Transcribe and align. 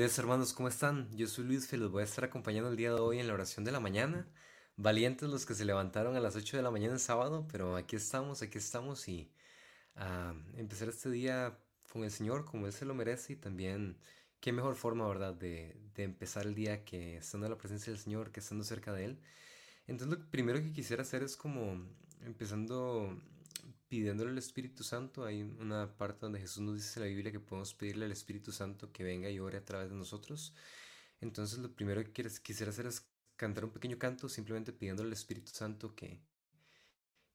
Hermanos, 0.00 0.54
¿cómo 0.54 0.66
están? 0.66 1.14
Yo 1.14 1.26
soy 1.26 1.44
Luis 1.44 1.70
y 1.74 1.76
los 1.76 1.90
voy 1.90 2.00
a 2.00 2.04
estar 2.04 2.24
acompañando 2.24 2.70
el 2.70 2.76
día 2.76 2.88
de 2.94 2.98
hoy 2.98 3.18
en 3.18 3.28
la 3.28 3.34
oración 3.34 3.66
de 3.66 3.70
la 3.70 3.80
mañana. 3.80 4.26
Valientes 4.76 5.28
los 5.28 5.44
que 5.44 5.52
se 5.52 5.66
levantaron 5.66 6.16
a 6.16 6.20
las 6.20 6.36
8 6.36 6.56
de 6.56 6.62
la 6.62 6.70
mañana 6.70 6.94
en 6.94 6.98
sábado, 6.98 7.46
pero 7.52 7.76
aquí 7.76 7.96
estamos, 7.96 8.40
aquí 8.40 8.56
estamos 8.56 9.06
y 9.08 9.30
a 9.96 10.32
empezar 10.56 10.88
este 10.88 11.10
día 11.10 11.58
con 11.92 12.02
el 12.02 12.10
Señor 12.10 12.46
como 12.46 12.64
Él 12.64 12.72
se 12.72 12.86
lo 12.86 12.94
merece 12.94 13.34
y 13.34 13.36
también 13.36 13.98
qué 14.40 14.52
mejor 14.52 14.74
forma, 14.74 15.06
¿verdad?, 15.06 15.34
de, 15.34 15.76
de 15.94 16.04
empezar 16.04 16.46
el 16.46 16.54
día 16.54 16.82
que 16.82 17.18
estando 17.18 17.46
en 17.46 17.52
la 17.52 17.58
presencia 17.58 17.92
del 17.92 18.00
Señor, 18.00 18.32
que 18.32 18.40
estando 18.40 18.64
cerca 18.64 18.94
de 18.94 19.04
Él. 19.04 19.20
Entonces 19.86 20.18
lo 20.18 20.30
primero 20.30 20.62
que 20.62 20.72
quisiera 20.72 21.02
hacer 21.02 21.22
es 21.22 21.36
como 21.36 21.78
empezando 22.24 23.20
pidiéndole 23.90 24.30
al 24.30 24.38
Espíritu 24.38 24.84
Santo. 24.84 25.24
Hay 25.24 25.42
una 25.42 25.98
parte 25.98 26.20
donde 26.20 26.38
Jesús 26.38 26.62
nos 26.62 26.76
dice 26.76 27.00
en 27.00 27.06
la 27.06 27.08
Biblia 27.08 27.32
que 27.32 27.40
podemos 27.40 27.74
pedirle 27.74 28.06
al 28.06 28.12
Espíritu 28.12 28.52
Santo 28.52 28.92
que 28.92 29.02
venga 29.02 29.28
y 29.28 29.40
ore 29.40 29.58
a 29.58 29.64
través 29.64 29.90
de 29.90 29.96
nosotros. 29.96 30.54
Entonces 31.20 31.58
lo 31.58 31.74
primero 31.74 32.00
que 32.04 32.30
quisiera 32.40 32.70
hacer 32.70 32.86
es 32.86 33.04
cantar 33.34 33.64
un 33.64 33.72
pequeño 33.72 33.98
canto 33.98 34.28
simplemente 34.28 34.72
pidiéndole 34.72 35.08
al 35.08 35.12
Espíritu 35.12 35.50
Santo 35.52 35.96
que, 35.96 36.20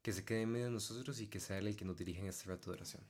que 0.01 0.13
se 0.13 0.23
quede 0.23 0.43
en 0.43 0.51
medio 0.53 0.65
de 0.67 0.71
nosotros 0.71 1.19
y 1.19 1.27
que 1.27 1.41
sea 1.41 1.57
Él 1.57 1.67
el 1.67 1.75
que 1.75 1.83
nos 1.83 1.97
dirija 1.97 2.21
en 2.21 2.27
este 2.27 2.45
rato 2.45 2.71
de 2.71 2.77
oración. 2.77 3.03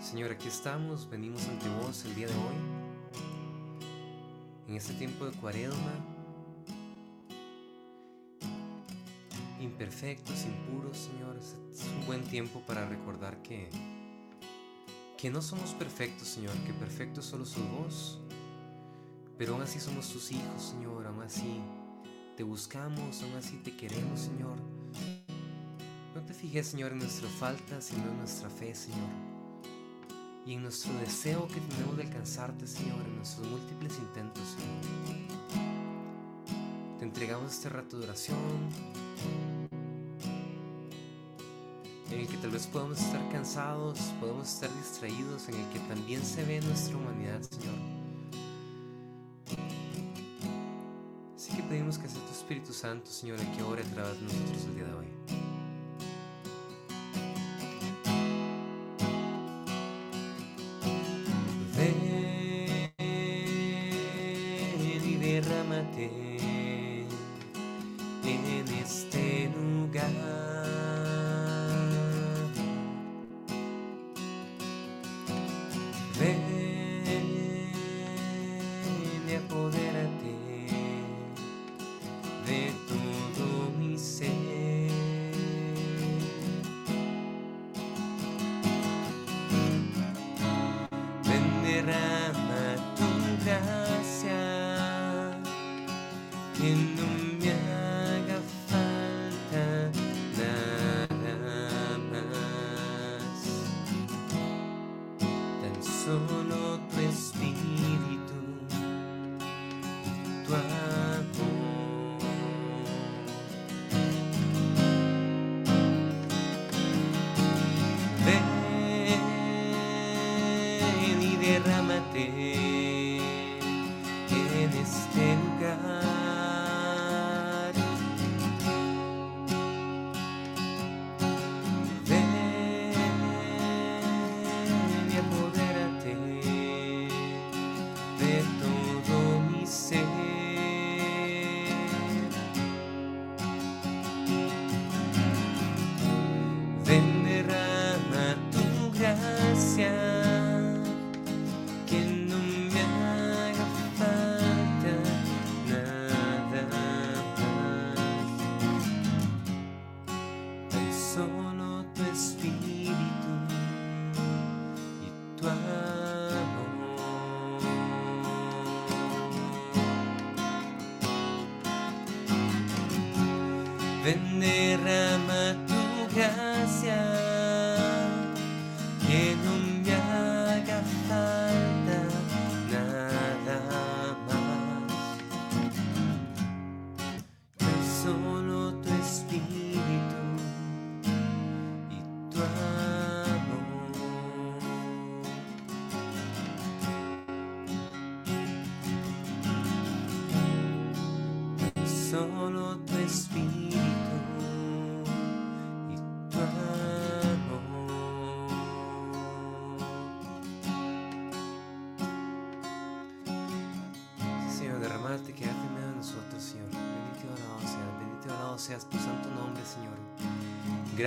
Señor, 0.00 0.30
aquí 0.30 0.48
estamos, 0.48 1.10
venimos 1.10 1.46
ante 1.46 1.68
vos 1.68 2.06
el 2.06 2.14
día 2.14 2.26
de 2.28 2.34
hoy, 2.34 2.56
en 4.68 4.76
este 4.76 4.94
tiempo 4.94 5.26
de 5.26 5.36
cuaresma 5.36 6.15
imperfectos, 9.86 10.44
impuros, 10.44 10.96
Señor. 10.98 11.36
Es 11.38 11.84
un 11.84 12.06
buen 12.06 12.24
tiempo 12.24 12.60
para 12.66 12.88
recordar 12.88 13.40
que, 13.42 13.70
que 15.16 15.30
no 15.30 15.40
somos 15.40 15.74
perfectos, 15.74 16.26
Señor, 16.26 16.52
que 16.66 16.72
perfecto 16.72 17.22
solo 17.22 17.44
sos 17.44 17.62
vos. 17.70 18.20
Pero 19.38 19.52
aún 19.52 19.62
así 19.62 19.78
somos 19.78 20.08
tus 20.08 20.32
hijos, 20.32 20.60
Señor, 20.60 21.06
aún 21.06 21.22
así 21.22 21.60
te 22.36 22.42
buscamos, 22.42 23.22
aún 23.22 23.36
así 23.36 23.58
te 23.58 23.76
queremos, 23.76 24.18
Señor. 24.18 24.56
No 26.16 26.22
te 26.22 26.34
fijes, 26.34 26.66
Señor, 26.66 26.90
en 26.90 26.98
nuestra 26.98 27.28
falta, 27.28 27.80
sino 27.80 28.10
en 28.10 28.18
nuestra 28.18 28.50
fe, 28.50 28.74
Señor. 28.74 29.10
Y 30.44 30.54
en 30.54 30.62
nuestro 30.62 30.92
deseo 30.94 31.46
que 31.46 31.60
tenemos 31.60 31.96
de 31.96 32.02
alcanzarte, 32.04 32.66
Señor, 32.66 33.04
en 33.06 33.16
nuestros 33.16 33.46
múltiples 33.46 33.96
intentos, 33.98 34.42
Señor. 34.48 35.76
Te 36.98 37.04
entregamos 37.04 37.52
este 37.52 37.68
rato 37.68 37.98
de 37.98 38.04
oración, 38.04 38.68
en 42.16 42.22
el 42.22 42.28
que 42.28 42.38
tal 42.38 42.50
vez 42.50 42.66
podamos 42.66 42.98
estar 42.98 43.20
cansados, 43.30 43.98
podemos 44.18 44.48
estar 44.48 44.70
distraídos, 44.78 45.48
en 45.48 45.56
el 45.56 45.68
que 45.68 45.78
también 45.80 46.24
se 46.24 46.44
ve 46.44 46.60
nuestra 46.62 46.96
humanidad, 46.96 47.42
Señor. 47.42 47.74
Así 51.36 51.54
que 51.54 51.62
pedimos 51.64 51.98
que 51.98 52.08
sea 52.08 52.22
tu 52.22 52.32
Espíritu 52.32 52.72
Santo, 52.72 53.10
Señor, 53.10 53.38
el 53.38 53.50
que 53.52 53.62
ore 53.62 53.82
a 53.82 53.94
través 53.94 54.18
de 54.18 54.24
nosotros 54.24 54.64
el 54.64 54.74
día 54.76 54.84
de 54.84 54.94
hoy. 54.94 55.06
Ven 61.76 61.94
y 65.04 65.16
derrámate. 65.16 66.10
Ven 68.24 68.66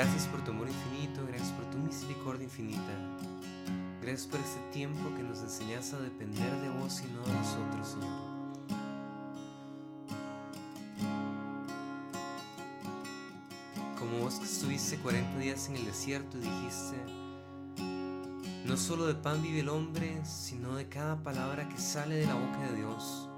Gracias 0.02 0.28
por 0.28 0.42
tu 0.46 0.52
amor 0.52 0.70
infinito, 0.70 1.26
gracias 1.28 1.52
por 1.52 1.66
tu 1.66 1.78
misericordia 1.78 2.46
infinita. 2.46 2.94
Gracias 4.02 4.28
por 4.28 4.40
este 4.40 4.62
tiempo 4.72 5.14
que 5.18 5.24
nos 5.24 5.42
enseñas 5.42 5.92
a 5.92 6.00
depender 6.00 6.50
de 6.62 6.70
vos 6.70 7.02
y 7.02 7.12
no 7.12 7.22
de 7.22 7.34
nosotros, 7.34 7.86
Señor. 7.86 8.08
Como 14.00 14.20
vos 14.20 14.36
que 14.36 14.46
estuviste 14.46 15.00
40 15.00 15.38
días 15.38 15.68
en 15.68 15.76
el 15.76 15.86
desierto 15.86 16.38
y 16.38 16.42
dijiste, 16.44 16.96
no 18.64 18.78
solo 18.78 19.06
de 19.06 19.16
pan 19.16 19.44
vive 19.44 19.60
el 19.60 19.68
hombre, 19.68 20.22
sino 20.24 20.78
de 20.78 20.88
cada 20.88 21.22
palabra 21.22 21.68
que 21.68 21.78
sale 21.78 22.16
de 22.16 22.26
la 22.26 22.36
boca 22.36 22.72
de 22.72 22.78
Dios. 22.78 23.29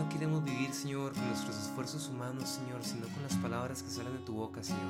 No 0.00 0.08
queremos 0.08 0.42
vivir, 0.42 0.72
Señor, 0.72 1.12
con 1.12 1.26
nuestros 1.28 1.54
esfuerzos 1.58 2.08
humanos, 2.08 2.48
Señor, 2.48 2.82
sino 2.82 3.06
con 3.08 3.22
las 3.22 3.34
palabras 3.34 3.82
que 3.82 3.90
salen 3.90 4.14
de 4.14 4.20
tu 4.20 4.32
boca, 4.32 4.62
Señor. 4.62 4.80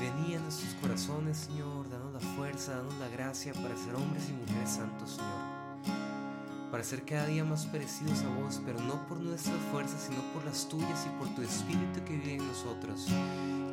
Vení 0.00 0.34
a 0.34 0.40
nuestros 0.40 0.72
corazones, 0.80 1.36
Señor, 1.36 1.90
danos 1.90 2.14
la 2.14 2.20
fuerza, 2.34 2.76
danos 2.76 2.94
la 2.94 3.08
gracia 3.08 3.52
para 3.52 3.76
ser 3.76 3.94
hombres 3.94 4.30
y 4.30 4.32
mujeres 4.32 4.70
santos, 4.70 5.10
Señor. 5.10 6.70
Para 6.70 6.82
ser 6.82 7.04
cada 7.04 7.26
día 7.26 7.44
más 7.44 7.66
parecidos 7.66 8.22
a 8.22 8.28
vos, 8.28 8.62
pero 8.64 8.80
no 8.80 9.06
por 9.06 9.20
nuestras 9.20 9.60
fuerzas, 9.70 10.08
sino 10.08 10.22
por 10.32 10.42
las 10.46 10.66
tuyas 10.66 11.06
y 11.06 11.18
por 11.18 11.28
tu 11.34 11.42
Espíritu 11.42 12.02
que 12.06 12.16
vive 12.16 12.36
en 12.36 12.48
nosotros. 12.48 13.06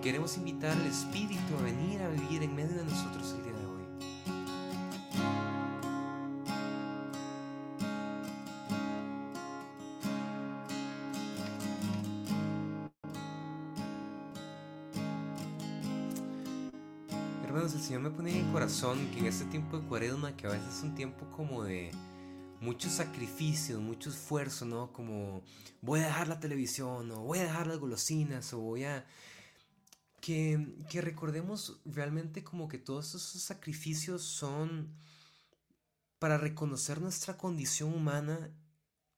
Queremos 0.03 0.35
invitar 0.35 0.71
al 0.71 0.87
Espíritu 0.87 1.55
a 1.57 1.63
venir 1.63 2.01
a 2.01 2.09
vivir 2.09 2.43
en 2.43 2.53
medio 2.53 2.75
de 2.75 2.83
nosotros 2.83 3.33
el 3.37 3.43
día 3.43 3.50
corazón 18.81 19.11
que 19.11 19.19
en 19.19 19.25
este 19.27 19.45
tiempo 19.45 19.77
de 19.77 19.87
cuaresma, 19.87 20.35
que 20.35 20.47
a 20.47 20.49
veces 20.49 20.77
es 20.77 20.81
un 20.83 20.95
tiempo 20.95 21.29
como 21.29 21.63
de 21.63 21.91
mucho 22.61 22.89
sacrificio, 22.89 23.79
mucho 23.79 24.09
esfuerzo, 24.09 24.65
¿no? 24.65 24.91
Como 24.91 25.43
voy 25.81 25.99
a 25.99 26.05
dejar 26.05 26.27
la 26.27 26.39
televisión, 26.39 27.11
o 27.11 27.19
voy 27.19 27.39
a 27.39 27.43
dejar 27.43 27.67
las 27.67 27.77
golosinas, 27.77 28.53
o 28.53 28.59
voy 28.59 28.85
a 28.85 29.05
que, 30.19 30.57
recordemos 30.93 31.79
realmente 31.85 32.43
como 32.43 32.67
que 32.67 32.79
todos 32.79 33.09
esos 33.09 33.43
sacrificios 33.43 34.23
son 34.23 34.89
para 36.17 36.39
reconocer 36.39 37.01
nuestra 37.01 37.37
condición 37.37 37.93
humana 37.93 38.49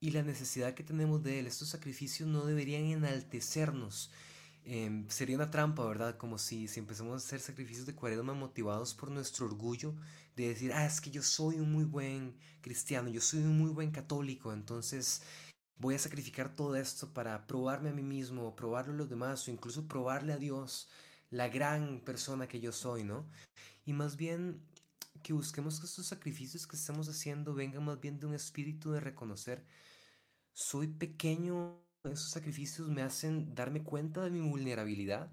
y 0.01 0.11
la 0.11 0.23
necesidad 0.23 0.73
que 0.73 0.83
tenemos 0.83 1.23
de 1.23 1.39
Él. 1.39 1.47
Estos 1.47 1.69
sacrificios 1.69 2.27
no 2.27 2.45
deberían 2.45 2.83
enaltecernos. 2.83 4.11
Em, 4.65 5.07
sería 5.09 5.35
una 5.35 5.51
trampa, 5.51 5.85
¿verdad? 5.85 6.17
Como 6.17 6.37
si, 6.37 6.67
si 6.67 6.79
empezamos 6.79 7.13
a 7.13 7.25
hacer 7.25 7.41
sacrificios 7.41 7.85
de 7.85 7.95
cuaresma 7.95 8.33
motivados 8.33 8.93
por 8.93 9.11
nuestro 9.11 9.45
orgullo 9.45 9.93
de 10.37 10.47
decir, 10.49 10.71
ah, 10.73 10.85
es 10.85 11.01
que 11.01 11.11
yo 11.11 11.21
soy 11.21 11.59
un 11.59 11.71
muy 11.71 11.83
buen 11.83 12.37
cristiano, 12.61 13.09
yo 13.09 13.19
soy 13.19 13.41
un 13.41 13.57
muy 13.57 13.71
buen 13.71 13.91
católico, 13.91 14.53
entonces 14.53 15.21
voy 15.77 15.95
a 15.95 15.99
sacrificar 15.99 16.55
todo 16.55 16.75
esto 16.77 17.13
para 17.13 17.45
probarme 17.45 17.89
a 17.89 17.93
mí 17.93 18.03
mismo, 18.03 18.55
probarle 18.55 18.93
a 18.93 18.97
los 18.97 19.09
demás 19.09 19.47
o 19.47 19.51
incluso 19.51 19.87
probarle 19.87 20.33
a 20.33 20.37
Dios 20.37 20.87
la 21.29 21.49
gran 21.49 21.99
persona 21.99 22.47
que 22.47 22.61
yo 22.61 22.71
soy, 22.71 23.03
¿no? 23.03 23.25
Y 23.85 23.93
más 23.93 24.15
bien 24.15 24.61
que 25.23 25.33
busquemos 25.33 25.79
que 25.79 25.87
estos 25.87 26.05
sacrificios 26.07 26.67
que 26.67 26.77
estamos 26.77 27.09
haciendo 27.09 27.53
vengan 27.53 27.83
más 27.85 27.99
bien 27.99 28.19
de 28.19 28.27
un 28.27 28.33
espíritu 28.33 28.91
de 28.91 29.01
reconocer, 29.01 29.65
soy 30.53 30.87
pequeño, 30.87 31.82
esos 32.11 32.29
sacrificios 32.31 32.89
me 32.89 33.01
hacen 33.01 33.55
darme 33.55 33.83
cuenta 33.83 34.21
de 34.23 34.29
mi 34.29 34.41
vulnerabilidad 34.41 35.31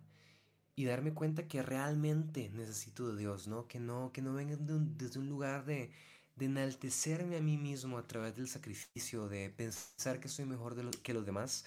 y 0.76 0.84
darme 0.84 1.12
cuenta 1.12 1.48
que 1.48 1.62
realmente 1.62 2.50
necesito 2.50 3.08
de 3.12 3.18
Dios, 3.18 3.48
¿no? 3.48 3.66
Que 3.66 3.80
no, 3.80 4.12
que 4.12 4.22
no 4.22 4.34
vengan 4.34 4.96
desde 4.96 5.18
un 5.18 5.28
lugar 5.28 5.64
de, 5.64 5.90
de 6.36 6.46
enaltecerme 6.46 7.36
a 7.36 7.42
mí 7.42 7.58
mismo 7.58 7.98
a 7.98 8.06
través 8.06 8.36
del 8.36 8.48
sacrificio, 8.48 9.28
de 9.28 9.50
pensar 9.50 10.20
que 10.20 10.28
soy 10.28 10.44
mejor 10.46 10.74
de 10.76 10.88
que 11.02 11.12
los 11.12 11.26
demás, 11.26 11.64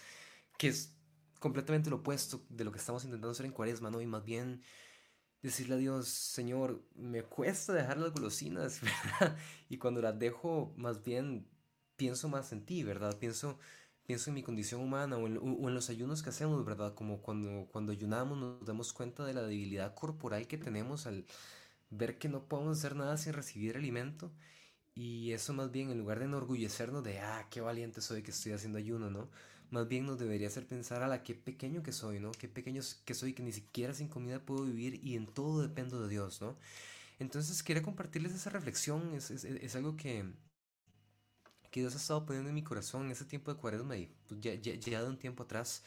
que 0.58 0.70
es 0.70 0.96
completamente 1.40 1.90
lo 1.90 1.98
opuesto 1.98 2.46
de 2.50 2.64
lo 2.64 2.72
que 2.72 2.80
estamos 2.80 3.04
intentando 3.04 3.32
hacer 3.32 3.46
en 3.46 3.52
cuaresma, 3.52 3.92
¿no? 3.92 4.02
Y 4.02 4.08
más 4.08 4.24
bien 4.24 4.64
decirle 5.42 5.76
a 5.76 5.78
Dios, 5.78 6.08
Señor, 6.08 6.82
me 6.96 7.24
cuesta 7.24 7.74
dejar 7.74 7.98
las 7.98 8.14
golosinas, 8.14 8.80
¿verdad? 9.20 9.38
Y 9.70 9.78
cuando 9.78 10.02
las 10.02 10.18
dejo, 10.18 10.74
más 10.78 11.04
bien 11.04 11.46
pienso 11.98 12.30
más 12.30 12.52
en 12.54 12.66
ti, 12.66 12.84
¿verdad? 12.84 13.18
Pienso, 13.20 13.60
pienso 14.06 14.30
en 14.30 14.36
mi 14.36 14.44
condición 14.44 14.82
humana 14.82 15.18
o 15.18 15.28
en, 15.28 15.74
los 15.74 15.90
ayunos 15.90 16.24
que 16.24 16.30
hacemos, 16.30 16.64
¿verdad? 16.66 16.94
Como 16.96 17.22
cuando, 17.22 17.68
cuando 17.72 17.92
ayunamos 17.92 18.38
nos 18.38 18.66
damos 18.66 18.94
cuenta 18.94 19.26
de 19.26 19.34
la 19.34 19.44
debilidad 19.44 19.94
corporal 19.96 20.48
que 20.48 20.58
tenemos 20.58 21.08
al 21.08 21.26
ver 21.90 22.18
que 22.18 22.30
no 22.30 22.48
podemos 22.48 22.80
hacer 22.80 22.96
nada 22.96 23.18
sin 23.18 23.34
recibir 23.34 23.78
alimento 23.78 24.32
y 24.96 25.32
eso 25.32 25.54
más 25.54 25.72
bien, 25.72 25.90
en 25.90 25.98
lugar 25.98 26.20
de 26.20 26.26
enorgullecernos 26.26 27.04
de, 27.04 27.20
ah, 27.20 27.48
qué 27.50 27.62
valiente 27.62 28.02
soy 28.02 28.22
que 28.24 28.32
estoy 28.32 28.52
haciendo 28.52 28.78
ayuno, 28.78 29.10
¿no? 29.10 29.30
Más 29.72 29.88
bien 29.88 30.06
nos 30.06 30.20
debería 30.20 30.48
hacer 30.48 30.68
pensar 30.68 31.02
a 31.02 31.08
la 31.08 31.24
qué 31.24 31.34
pequeño 31.34 31.82
que 31.82 31.92
soy, 31.92 32.20
¿no? 32.20 32.32
Qué 32.32 32.48
pequeño 32.48 32.82
que 33.06 33.14
soy 33.16 33.34
que 33.34 33.42
ni 33.44 33.52
siquiera 33.52 33.94
sin 33.94 34.08
comida 34.08 34.40
puedo 34.40 34.66
vivir 34.66 35.00
y 35.04 35.16
en 35.16 35.26
todo 35.26 35.62
dependo 35.64 36.02
de 36.02 36.10
Dios, 36.10 36.42
¿no? 36.42 36.58
Entonces 37.20 37.64
quería 37.64 37.84
compartirles 37.84 38.34
esa 38.34 38.50
reflexión, 38.52 39.14
es, 39.16 39.32
es, 39.32 39.46
es 39.46 39.76
algo 39.76 39.98
que, 39.98 40.26
que 41.74 41.80
Dios 41.80 41.96
ha 41.96 41.98
estado 41.98 42.24
poniendo 42.24 42.50
en 42.50 42.56
mi 42.56 42.64
corazón 42.64 43.08
en 43.08 43.12
ese 43.14 43.26
tiempo 43.26 43.52
de 43.52 43.60
cuaresma 43.60 43.98
y 43.98 44.06
pues, 44.28 44.40
ya, 44.40 44.54
ya, 44.54 44.76
ya 44.76 45.02
de 45.02 45.10
un 45.10 45.18
tiempo 45.18 45.42
atrás, 45.42 45.84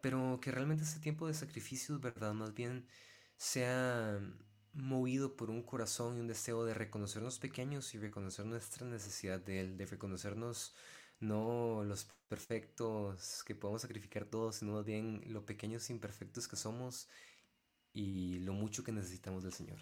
pero 0.00 0.40
que 0.40 0.50
realmente 0.50 0.84
ese 0.84 1.00
tiempo 1.00 1.26
de 1.26 1.34
sacrificios, 1.34 2.00
¿verdad? 2.00 2.32
Más 2.32 2.54
bien 2.54 2.86
sea 3.36 4.18
movido 4.72 5.36
por 5.36 5.50
un 5.50 5.62
corazón 5.62 6.16
y 6.16 6.20
un 6.20 6.28
deseo 6.28 6.64
de 6.64 6.72
reconocernos 6.72 7.38
pequeños 7.38 7.94
y 7.94 7.98
reconocer 7.98 8.46
nuestra 8.46 8.86
necesidad 8.86 9.38
de 9.38 9.60
Él, 9.60 9.76
de 9.76 9.84
reconocernos 9.84 10.74
no 11.20 11.84
los 11.84 12.06
perfectos 12.28 13.44
que 13.44 13.54
podemos 13.54 13.82
sacrificar 13.82 14.24
todos, 14.24 14.56
sino 14.56 14.72
más 14.72 14.86
bien 14.86 15.22
lo 15.26 15.44
pequeños 15.44 15.90
e 15.90 15.92
imperfectos 15.92 16.48
que 16.48 16.56
somos 16.56 17.06
y 17.92 18.38
lo 18.38 18.54
mucho 18.54 18.82
que 18.82 18.92
necesitamos 18.92 19.42
del 19.42 19.52
Señor. 19.52 19.78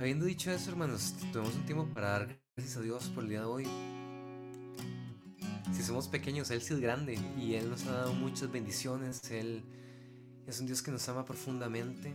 Habiendo 0.00 0.24
dicho 0.24 0.50
eso, 0.50 0.70
hermanos, 0.70 1.14
tenemos 1.30 1.54
un 1.54 1.66
tiempo 1.66 1.86
para 1.92 2.08
dar 2.08 2.40
gracias 2.56 2.78
a 2.78 2.80
Dios 2.80 3.10
por 3.14 3.22
el 3.22 3.28
día 3.28 3.40
de 3.40 3.44
hoy. 3.44 3.68
Si 5.74 5.82
somos 5.82 6.08
pequeños, 6.08 6.50
Él 6.50 6.62
sí 6.62 6.72
es 6.72 6.80
grande 6.80 7.18
y 7.38 7.52
Él 7.52 7.68
nos 7.68 7.84
ha 7.84 7.92
dado 7.92 8.14
muchas 8.14 8.50
bendiciones. 8.50 9.30
Él 9.30 9.62
es 10.46 10.58
un 10.58 10.64
Dios 10.64 10.80
que 10.80 10.90
nos 10.90 11.06
ama 11.10 11.26
profundamente. 11.26 12.14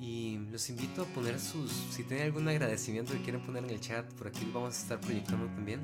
Y 0.00 0.38
los 0.50 0.70
invito 0.70 1.02
a 1.02 1.04
poner 1.04 1.38
sus, 1.38 1.70
si 1.70 2.02
tienen 2.02 2.24
algún 2.24 2.48
agradecimiento 2.48 3.12
que 3.12 3.20
quieren 3.20 3.44
poner 3.44 3.62
en 3.64 3.68
el 3.68 3.80
chat, 3.80 4.10
por 4.14 4.28
aquí 4.28 4.50
vamos 4.54 4.74
a 4.74 4.80
estar 4.80 4.98
proyectando 4.98 5.48
también. 5.48 5.80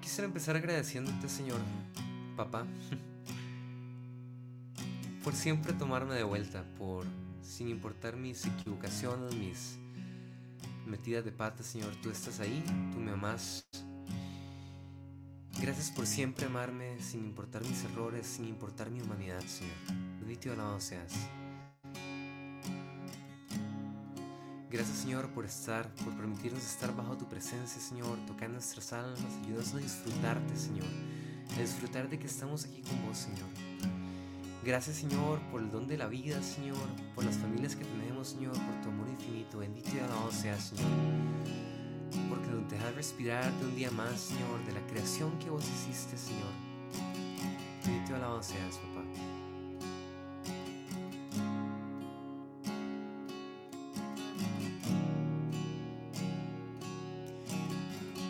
Quisiera 0.00 0.24
empezar 0.24 0.56
agradeciéndote, 0.56 1.28
Señor, 1.28 1.60
papá, 2.34 2.66
por 5.22 5.34
siempre 5.34 5.74
tomarme 5.74 6.14
de 6.14 6.22
vuelta, 6.22 6.64
por, 6.78 7.04
sin 7.44 7.68
importar 7.68 8.16
mis 8.16 8.44
equivocaciones, 8.46 9.34
mis 9.34 9.78
metidas 10.86 11.24
de 11.24 11.32
pata, 11.32 11.62
Señor, 11.62 11.94
tú 12.02 12.10
estás 12.10 12.40
ahí, 12.40 12.64
tú 12.92 12.98
me 12.98 13.12
amas, 13.12 13.64
Gracias 15.60 15.90
por 15.90 16.06
siempre 16.06 16.46
amarme 16.46 17.00
sin 17.00 17.24
importar 17.24 17.62
mis 17.62 17.84
errores, 17.84 18.26
sin 18.26 18.46
importar 18.46 18.90
mi 18.90 19.00
humanidad, 19.00 19.40
Señor. 19.46 19.76
Bendito 20.18 20.48
y 20.48 20.52
alabado 20.52 20.80
seas. 20.80 21.12
Gracias, 24.70 24.98
Señor, 24.98 25.30
por 25.30 25.44
estar, 25.44 25.88
por 26.04 26.14
permitirnos 26.16 26.62
estar 26.62 26.94
bajo 26.94 27.16
tu 27.16 27.28
presencia, 27.28 27.80
Señor, 27.80 28.18
tocar 28.26 28.50
nuestras 28.50 28.92
almas, 28.92 29.20
ayúdanos 29.42 29.74
a 29.74 29.78
disfrutarte, 29.78 30.56
Señor, 30.56 30.88
a 31.56 31.60
disfrutar 31.60 32.10
de 32.10 32.18
que 32.18 32.26
estamos 32.26 32.64
aquí 32.64 32.82
con 32.82 33.06
vos, 33.06 33.16
Señor. 33.16 34.03
Gracias, 34.64 34.96
Señor, 34.96 35.40
por 35.50 35.60
el 35.60 35.70
don 35.70 35.86
de 35.86 35.98
la 35.98 36.06
vida, 36.06 36.42
Señor, 36.42 36.88
por 37.14 37.24
las 37.24 37.36
familias 37.36 37.76
que 37.76 37.84
tenemos, 37.84 38.28
Señor, 38.28 38.52
por 38.52 38.80
tu 38.82 38.88
amor 38.88 39.08
infinito. 39.08 39.58
Bendito 39.58 39.90
y 39.94 39.98
alabado 39.98 40.32
seas, 40.32 40.70
Señor 40.70 40.90
porque 42.28 42.48
nos 42.48 42.68
dejas 42.70 42.94
respirar 42.94 43.52
de 43.58 43.66
un 43.66 43.76
día 43.76 43.90
más, 43.90 44.20
Señor, 44.20 44.64
de 44.66 44.72
la 44.72 44.86
creación 44.86 45.36
que 45.38 45.50
vos 45.50 45.64
hiciste, 45.64 46.16
Señor. 46.16 46.52
Bendito 47.84 48.12
y 48.12 48.14
alabado 48.14 48.42
seas, 48.42 48.78
papá. 48.78 49.04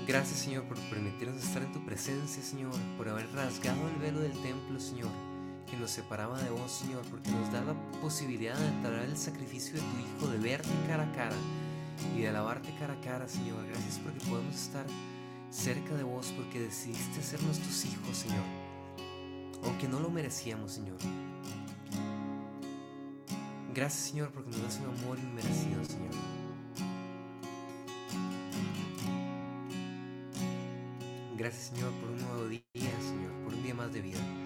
Gracias, 0.07 0.39
Señor, 0.39 0.65
por 0.65 0.79
permitirnos 0.91 1.43
estar 1.43 1.63
en 1.63 1.73
tu 1.73 1.85
presencia, 1.85 2.43
Señor, 2.43 2.73
por 2.97 3.09
haber 3.09 3.31
rasgado 3.33 3.89
el 3.89 3.97
velo 3.97 4.21
del 4.21 4.33
templo, 4.43 4.79
Señor, 4.79 5.11
que 5.75 5.81
nos 5.81 5.91
separaba 5.91 6.41
de 6.41 6.51
vos, 6.51 6.71
Señor, 6.71 7.03
porque 7.11 7.31
nos 7.31 7.51
da 7.51 7.65
la 7.65 7.75
posibilidad 8.01 8.57
de 8.57 8.71
traer 8.83 9.09
el 9.09 9.17
sacrificio 9.17 9.75
de 9.75 9.81
tu 9.81 9.99
Hijo, 9.99 10.31
de 10.31 10.39
verte 10.39 10.69
cara 10.87 11.03
a 11.03 11.13
cara 11.13 11.37
y 12.15 12.21
de 12.21 12.29
alabarte 12.29 12.73
cara 12.79 12.95
a 12.95 13.01
cara, 13.01 13.27
Señor. 13.27 13.67
Gracias 13.67 13.99
porque 13.99 14.25
podemos 14.27 14.55
estar 14.55 14.87
cerca 15.51 15.95
de 15.95 16.05
vos 16.05 16.33
porque 16.37 16.61
decidiste 16.61 17.23
ser 17.23 17.43
nuestros 17.43 17.85
hijos, 17.87 18.17
Señor. 18.17 18.45
Aunque 19.65 19.89
no 19.89 19.99
lo 19.99 20.11
merecíamos, 20.11 20.73
Señor. 20.73 20.99
Gracias, 23.75 24.11
Señor, 24.11 24.31
porque 24.31 24.51
nos 24.51 24.63
das 24.63 24.79
un 24.79 24.97
amor 24.97 25.19
inmerecido, 25.19 25.85
Señor. 25.85 26.15
Gracias, 31.37 31.65
Señor, 31.65 31.91
por 31.95 32.11
un 32.11 32.23
nuevo 32.23 32.49
día, 32.49 32.63
Señor, 33.01 33.33
por 33.43 33.55
un 33.55 33.63
día 33.65 33.75
más 33.75 33.93
de 33.93 34.01
vida. 34.03 34.44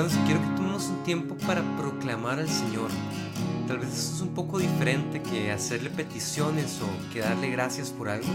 Hermanos, 0.00 0.24
quiero 0.24 0.40
que 0.40 0.56
tomemos 0.56 0.86
un 0.86 1.02
tiempo 1.02 1.36
para 1.46 1.60
proclamar 1.76 2.38
al 2.38 2.48
Señor. 2.48 2.88
Tal 3.68 3.80
vez 3.80 3.92
eso 3.92 4.14
es 4.14 4.20
un 4.22 4.32
poco 4.32 4.58
diferente 4.58 5.20
que 5.20 5.52
hacerle 5.52 5.90
peticiones 5.90 6.80
o 6.80 7.12
que 7.12 7.20
darle 7.20 7.50
gracias 7.50 7.90
por 7.90 8.08
algo. 8.08 8.26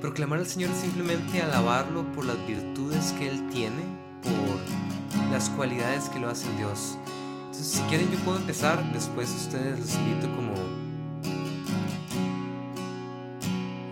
Proclamar 0.00 0.38
al 0.38 0.46
Señor 0.46 0.70
es 0.70 0.78
simplemente 0.78 1.42
alabarlo 1.42 2.10
por 2.12 2.24
las 2.24 2.38
virtudes 2.46 3.12
que 3.18 3.28
Él 3.28 3.46
tiene, 3.50 3.82
por 4.22 5.30
las 5.30 5.50
cualidades 5.50 6.08
que 6.08 6.18
lo 6.18 6.30
hacen 6.30 6.56
Dios. 6.56 6.96
Entonces, 7.40 7.66
si 7.66 7.82
quieren, 7.82 8.10
yo 8.10 8.18
puedo 8.20 8.38
empezar. 8.38 8.82
Después, 8.94 9.28
ustedes 9.36 9.78
los 9.78 9.94
invito 9.96 10.34
como 10.34 10.54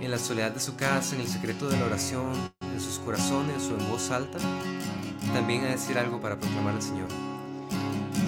en 0.00 0.10
la 0.10 0.18
soledad 0.18 0.52
de 0.52 0.60
su 0.60 0.74
casa, 0.74 1.16
en 1.16 1.20
el 1.20 1.28
secreto 1.28 1.68
de 1.68 1.78
la 1.78 1.84
oración, 1.84 2.32
en 2.62 2.80
sus 2.80 2.98
corazones 3.00 3.68
o 3.70 3.78
en 3.78 3.90
voz 3.90 4.10
alta 4.10 4.38
también 5.32 5.64
a 5.64 5.68
decir 5.68 5.98
algo 5.98 6.20
para 6.20 6.36
proclamar 6.36 6.74
al 6.74 6.82
Señor. 6.82 7.08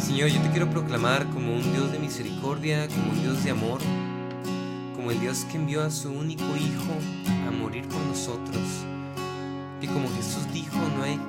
Señor, 0.00 0.28
yo 0.28 0.40
te 0.42 0.50
quiero 0.50 0.68
proclamar 0.70 1.26
como 1.30 1.54
un 1.54 1.72
Dios 1.72 1.90
de 1.92 1.98
misericordia, 1.98 2.88
como 2.88 3.12
un 3.12 3.22
Dios 3.22 3.44
de 3.44 3.50
amor, 3.50 3.80
como 4.94 5.10
el 5.10 5.20
Dios 5.20 5.46
que 5.50 5.56
envió 5.56 5.82
a 5.82 5.90
su 5.90 6.12
único 6.12 6.44
Hijo 6.56 6.92
a 7.48 7.50
morir 7.50 7.88
por 7.88 8.00
nosotros. 8.02 8.62
Que 9.80 9.86
como 9.86 10.08
Jesús 10.14 10.50
dijo, 10.52 10.76
no 10.96 11.04
hay 11.04 11.20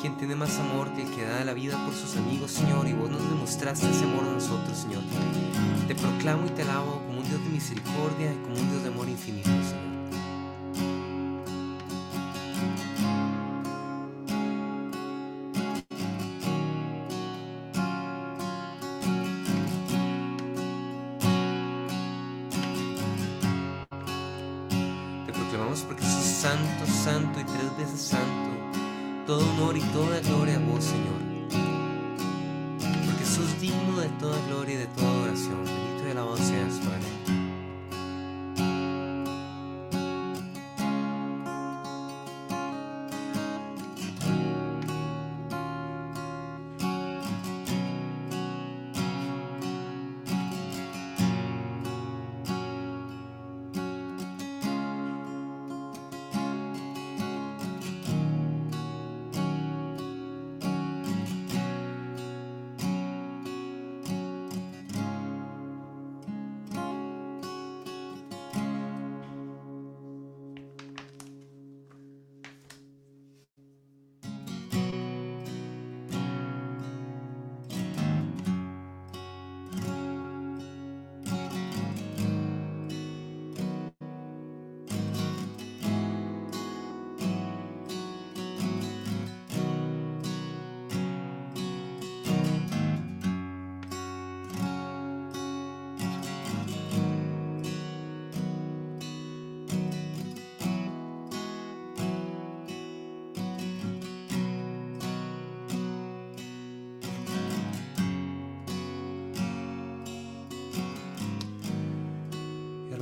quien 0.00 0.16
tiene 0.16 0.36
más 0.36 0.58
amor 0.58 0.92
que 0.94 1.02
el 1.02 1.10
que 1.10 1.24
da 1.24 1.44
la 1.44 1.54
vida 1.54 1.76
por 1.84 1.94
sus 1.94 2.16
amigos, 2.16 2.52
Señor, 2.52 2.86
y 2.86 2.92
vos 2.92 3.10
nos 3.10 3.22
demostraste 3.28 3.90
ese 3.90 4.04
amor 4.04 4.24
a 4.24 4.32
nosotros, 4.32 4.78
Señor. 4.78 5.02
Te 5.88 5.94
proclamo 5.94 6.46
y 6.46 6.50
te 6.50 6.62
alabo 6.62 7.02
como 7.06 7.18
un 7.18 7.28
Dios 7.28 7.42
de 7.42 7.50
misericordia 7.50 8.32
y 8.32 8.36
como 8.44 8.56
un 8.56 8.70
Dios 8.70 8.82
de 8.82 8.88
amor 8.88 9.08
infinito, 9.08 9.48
Señor. 9.48 9.87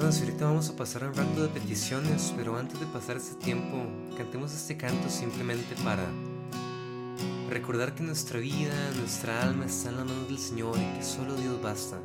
Ahorita 0.06 0.44
vamos 0.44 0.70
a 0.70 0.76
pasar 0.76 1.02
un 1.02 1.14
rato 1.14 1.42
de 1.42 1.48
peticiones, 1.48 2.32
pero 2.36 2.56
antes 2.56 2.78
de 2.78 2.86
pasar 2.86 3.16
este 3.16 3.34
tiempo, 3.44 3.76
cantemos 4.16 4.52
este 4.52 4.76
canto 4.76 5.10
simplemente 5.10 5.74
para 5.82 6.04
recordar 7.50 7.92
que 7.92 8.04
nuestra 8.04 8.38
vida, 8.38 8.72
nuestra 8.96 9.42
alma 9.42 9.66
está 9.66 9.88
en 9.88 9.96
la 9.96 10.04
mano 10.04 10.22
del 10.26 10.38
Señor 10.38 10.76
y 10.78 10.96
que 10.96 11.02
solo 11.02 11.34
Dios 11.34 11.60
basta. 11.60 11.98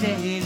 Grazie. 0.00 0.39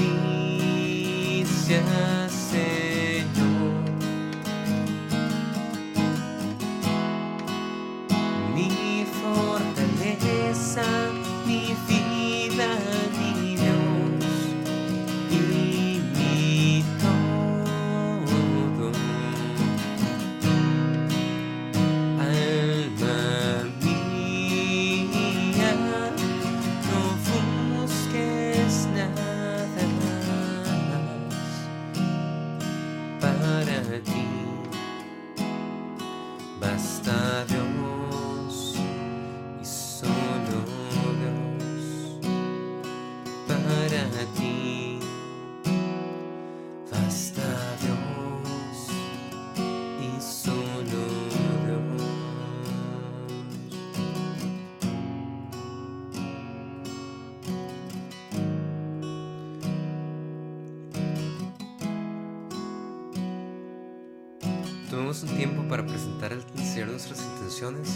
Tomemos 65.14 65.30
un 65.30 65.38
tiempo 65.38 65.68
para 65.68 65.86
presentar 65.86 66.32
al 66.32 66.42
Señor 66.56 66.88
nuestras 66.88 67.22
intenciones. 67.22 67.88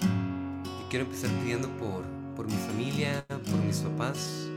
Y 0.00 0.88
quiero 0.88 1.04
empezar 1.04 1.28
pidiendo 1.42 1.68
por, 1.76 2.02
por 2.34 2.46
mi 2.46 2.56
familia, 2.56 3.26
por 3.28 3.58
mis 3.66 3.78
papás, 3.78 4.48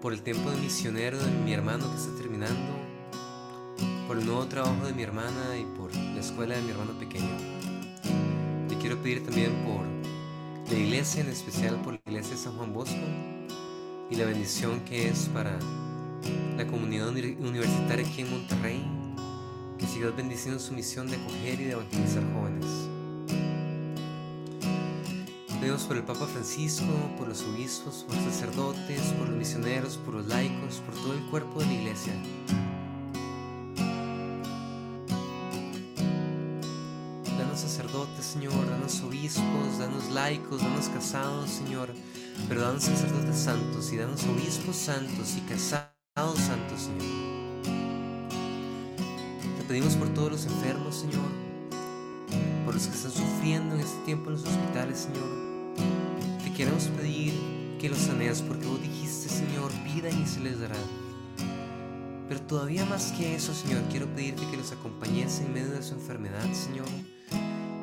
por 0.00 0.14
el 0.14 0.22
tiempo 0.22 0.50
de 0.50 0.56
misionero 0.58 1.18
de 1.18 1.30
mi 1.44 1.52
hermano 1.52 1.90
que 1.90 1.96
está 1.98 2.16
terminando, 2.16 2.72
por 4.06 4.16
el 4.16 4.24
nuevo 4.24 4.46
trabajo 4.46 4.86
de 4.86 4.94
mi 4.94 5.02
hermana 5.02 5.58
y 5.58 5.64
por 5.76 5.94
la 5.94 6.20
escuela 6.20 6.56
de 6.56 6.62
mi 6.62 6.70
hermano 6.70 6.92
pequeño. 6.98 7.36
Y 8.70 8.74
quiero 8.76 8.96
pedir 9.02 9.26
también 9.26 9.52
por 9.66 9.84
la 10.72 10.78
iglesia, 10.78 11.20
en 11.20 11.28
especial 11.28 11.76
por 11.82 11.94
la 11.94 12.00
iglesia 12.06 12.34
de 12.34 12.40
San 12.40 12.56
Juan 12.56 12.72
Bosco 12.72 12.96
y 14.10 14.16
la 14.16 14.24
bendición 14.24 14.80
que 14.80 15.08
es 15.08 15.28
para 15.34 15.58
la 16.56 16.66
comunidad 16.66 17.08
universitaria 17.08 18.06
aquí 18.06 18.22
en 18.22 18.30
Monterrey, 18.30 18.82
que 19.78 19.86
siga 19.86 20.10
bendiciendo 20.10 20.60
su 20.60 20.74
misión 20.74 21.08
de 21.08 21.16
acoger 21.16 21.60
y 21.60 21.64
de 21.64 21.72
evangelizar 21.72 22.22
jóvenes. 22.34 22.66
Pedimos 25.60 25.82
por 25.82 25.96
el 25.98 26.04
Papa 26.04 26.26
Francisco, 26.26 26.86
por 27.18 27.28
los 27.28 27.42
obispos, 27.42 28.04
por 28.06 28.16
los 28.16 28.24
sacerdotes, 28.24 29.00
por 29.18 29.28
los 29.28 29.36
misioneros, 29.36 29.98
por 29.98 30.14
los 30.14 30.26
laicos, 30.26 30.76
por 30.86 30.94
todo 30.94 31.12
el 31.12 31.20
cuerpo 31.26 31.60
de 31.60 31.66
la 31.66 31.72
iglesia. 31.72 32.14
Danos 37.38 37.60
sacerdotes, 37.60 38.24
Señor, 38.24 38.70
danos 38.70 39.02
obispos, 39.02 39.78
danos 39.78 40.10
laicos, 40.10 40.62
danos 40.62 40.88
casados, 40.88 41.50
Señor, 41.50 41.90
pero 42.48 42.62
danos 42.62 42.84
sacerdotes 42.84 43.36
santos 43.36 43.92
y 43.92 43.98
danos 43.98 44.24
obispos 44.24 44.76
santos 44.76 45.36
y 45.36 45.40
casados 45.42 45.99
Santo, 46.16 46.76
Señor. 46.76 47.62
Te 49.58 49.64
pedimos 49.68 49.94
por 49.94 50.08
todos 50.08 50.32
los 50.32 50.46
enfermos, 50.46 50.96
Señor, 50.96 51.30
por 52.64 52.74
los 52.74 52.86
que 52.88 52.96
están 52.96 53.12
sufriendo 53.12 53.76
en 53.76 53.80
este 53.80 54.04
tiempo 54.04 54.28
en 54.28 54.32
los 54.36 54.44
hospitales, 54.44 54.98
Señor. 54.98 55.28
Te 56.42 56.52
queremos 56.52 56.84
pedir 56.88 57.32
que 57.80 57.88
los 57.88 57.98
saneas 57.98 58.42
porque 58.42 58.66
vos 58.66 58.82
dijiste, 58.82 59.28
Señor, 59.28 59.70
pidan 59.84 60.20
y 60.20 60.26
se 60.26 60.40
les 60.40 60.58
dará. 60.58 60.76
Pero 62.28 62.42
todavía 62.42 62.84
más 62.84 63.12
que 63.12 63.34
eso, 63.34 63.54
Señor, 63.54 63.82
quiero 63.90 64.06
pedirte 64.06 64.46
que 64.50 64.56
los 64.56 64.72
acompañes 64.72 65.40
en 65.40 65.54
medio 65.54 65.70
de 65.70 65.82
su 65.82 65.94
enfermedad, 65.94 66.52
Señor. 66.52 66.88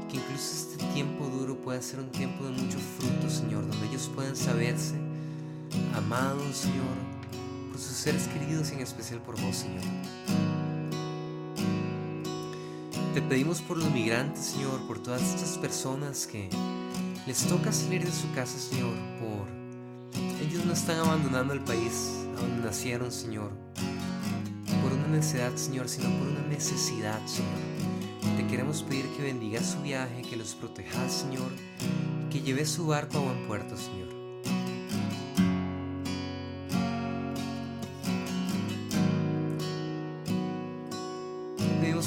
Que 0.10 0.18
incluso 0.18 0.54
este 0.54 0.84
tiempo 0.94 1.28
duro 1.28 1.58
pueda 1.58 1.82
ser 1.82 2.02
un 2.02 2.12
tiempo 2.12 2.44
de 2.44 2.52
mucho 2.52 2.78
fruto, 2.78 3.30
Señor, 3.30 3.68
donde 3.68 3.88
ellos 3.88 4.12
puedan 4.14 4.36
saberse 4.36 4.96
amados, 5.96 6.56
Señor, 6.56 7.07
sus 7.78 7.96
seres 7.96 8.28
queridos 8.28 8.72
y 8.72 8.76
en 8.76 8.82
especial 8.82 9.22
por 9.22 9.40
vos, 9.42 9.56
Señor. 9.56 9.84
Te 13.14 13.22
pedimos 13.22 13.62
por 13.62 13.78
los 13.78 13.92
migrantes, 13.92 14.46
Señor, 14.46 14.86
por 14.88 15.00
todas 15.02 15.22
estas 15.22 15.58
personas 15.58 16.28
que 16.28 16.50
les 17.26 17.46
toca 17.48 17.72
salir 17.72 18.06
de 18.06 18.12
su 18.12 18.32
casa, 18.34 18.58
Señor, 18.60 18.94
por 19.20 19.48
ellos 20.46 20.66
no 20.66 20.74
están 20.74 21.00
abandonando 21.00 21.54
el 21.54 21.62
país 21.62 22.14
donde 22.40 22.66
nacieron, 22.66 23.12
Señor, 23.12 23.52
por 24.84 24.94
una 24.94 25.08
necesidad, 25.08 25.56
Señor, 25.56 25.90
sino 25.90 26.10
por 26.20 26.28
una 26.28 26.48
necesidad, 26.48 27.20
Señor. 27.26 28.38
Te 28.38 28.46
queremos 28.46 28.84
pedir 28.84 29.08
que 29.16 29.24
bendiga 29.24 29.64
su 29.64 29.82
viaje, 29.82 30.22
que 30.22 30.38
los 30.38 30.54
protejas, 30.54 31.12
Señor, 31.12 31.52
que 32.30 32.42
lleve 32.42 32.66
su 32.66 32.88
barco 32.88 33.18
a 33.18 33.22
buen 33.22 33.48
puerto, 33.48 33.76
Señor. 33.78 34.07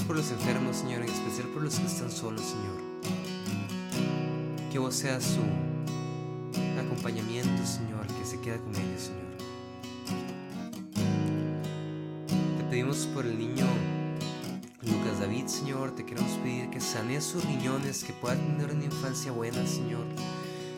Por 0.03 0.17
los 0.17 0.31
enfermos, 0.31 0.77
Señor, 0.77 1.03
en 1.03 1.09
especial 1.09 1.49
por 1.49 1.63
los 1.63 1.79
que 1.79 1.87
están 1.87 2.11
solos, 2.11 2.43
Señor. 2.43 2.81
Que 4.71 4.79
vos 4.79 4.95
seas 4.95 5.25
su 5.25 5.41
acompañamiento, 6.79 7.65
Señor, 7.67 8.07
que 8.07 8.25
se 8.25 8.41
queda 8.41 8.59
con 8.59 8.75
ellos, 8.75 9.03
Señor. 9.03 9.31
Te 12.59 12.65
pedimos 12.71 13.09
por 13.15 13.27
el 13.27 13.39
niño 13.39 13.67
Lucas 14.83 15.21
David, 15.21 15.47
Señor, 15.47 15.95
te 15.95 16.07
queremos 16.07 16.33
pedir 16.39 16.71
que 16.71 16.81
sane 16.81 17.21
sus 17.21 17.45
riñones, 17.45 18.05
que 18.05 18.13
pueda 18.13 18.37
tener 18.37 18.73
una 18.73 18.85
infancia 18.85 19.33
buena, 19.33 19.67
Señor. 19.67 20.05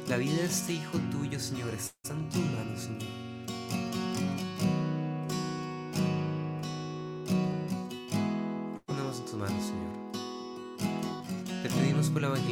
La 0.08 0.16
vida 0.16 0.36
de 0.36 0.46
este 0.46 0.72
hijo 0.72 0.98
tuyo, 1.10 1.38
Señor, 1.38 1.72
está 1.74 2.12
en 2.12 2.28
tus 2.28 2.40
manos, 2.40 2.82
Señor. 2.82 3.21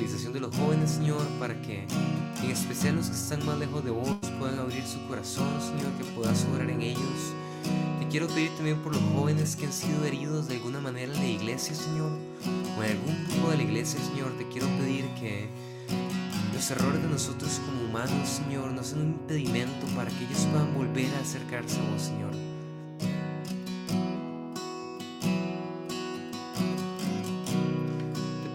Evangelización 0.00 0.32
de 0.32 0.40
los 0.40 0.56
jóvenes, 0.56 0.90
Señor, 0.90 1.26
para 1.38 1.60
que 1.60 1.84
en 2.42 2.50
especial 2.50 2.96
los 2.96 3.06
que 3.06 3.14
están 3.14 3.44
más 3.44 3.58
lejos 3.58 3.84
de 3.84 3.90
vos 3.90 4.16
puedan 4.38 4.58
abrir 4.58 4.82
su 4.86 5.06
corazón, 5.06 5.48
Señor, 5.60 5.92
que 5.98 6.04
puedas 6.14 6.44
obrar 6.46 6.70
en 6.70 6.80
ellos. 6.80 7.34
Te 7.98 8.06
quiero 8.08 8.26
pedir 8.28 8.50
también 8.56 8.78
por 8.78 8.94
los 8.94 9.02
jóvenes 9.14 9.56
que 9.56 9.66
han 9.66 9.72
sido 9.72 10.04
heridos 10.04 10.48
de 10.48 10.56
alguna 10.56 10.80
manera 10.80 11.12
en 11.12 11.18
la 11.18 11.26
iglesia, 11.26 11.74
Señor, 11.74 12.10
o 12.78 12.82
en 12.82 12.90
algún 12.90 13.26
grupo 13.28 13.50
de 13.50 13.56
la 13.58 13.62
iglesia, 13.62 14.00
Señor. 14.00 14.32
Te 14.38 14.48
quiero 14.48 14.66
pedir 14.78 15.04
que 15.20 15.48
los 16.54 16.70
errores 16.70 17.02
de 17.02 17.08
nosotros 17.08 17.60
como 17.66 17.84
humanos, 17.84 18.28
Señor, 18.28 18.72
no 18.72 18.82
sean 18.82 19.02
un 19.02 19.06
impedimento 19.08 19.86
para 19.94 20.10
que 20.10 20.24
ellos 20.24 20.46
puedan 20.50 20.74
volver 20.74 21.14
a 21.14 21.20
acercarse 21.20 21.78
a 21.78 21.90
vos, 21.90 22.02
Señor. 22.02 22.49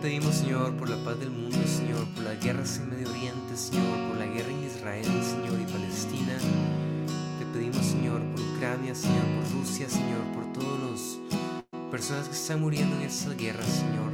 Pedimos, 0.06 0.36
Señor, 0.36 0.72
por 0.76 0.88
la 0.88 1.04
paz 1.04 1.20
del 1.20 1.32
mundo, 1.32 1.58
Señor, 1.66 2.06
por 2.14 2.26
las 2.26 2.40
guerras 2.40 2.78
en 2.78 2.92
Medio 2.92 3.10
Oriente, 3.10 3.58
Señor, 3.58 4.08
por 4.08 4.18
la 4.18 4.28
guerra 4.28 4.52
en 4.52 4.64
Israel, 4.64 5.04
Señor, 5.04 5.60
y 5.60 5.66
Palestina. 5.66 6.38
Te 7.40 7.46
pedimos, 7.52 7.84
Señor, 7.84 8.22
por 8.22 8.40
Ucrania, 8.40 8.94
Señor, 8.94 9.26
por 9.34 9.52
Rusia, 9.54 9.90
Señor, 9.90 10.22
por 10.36 10.54
todas 10.54 10.80
las 10.80 11.90
personas 11.90 12.28
que 12.28 12.36
están 12.36 12.62
muriendo 12.62 12.96
en 12.98 13.02
estas 13.02 13.36
guerras, 13.36 13.66
Señor. 13.66 14.12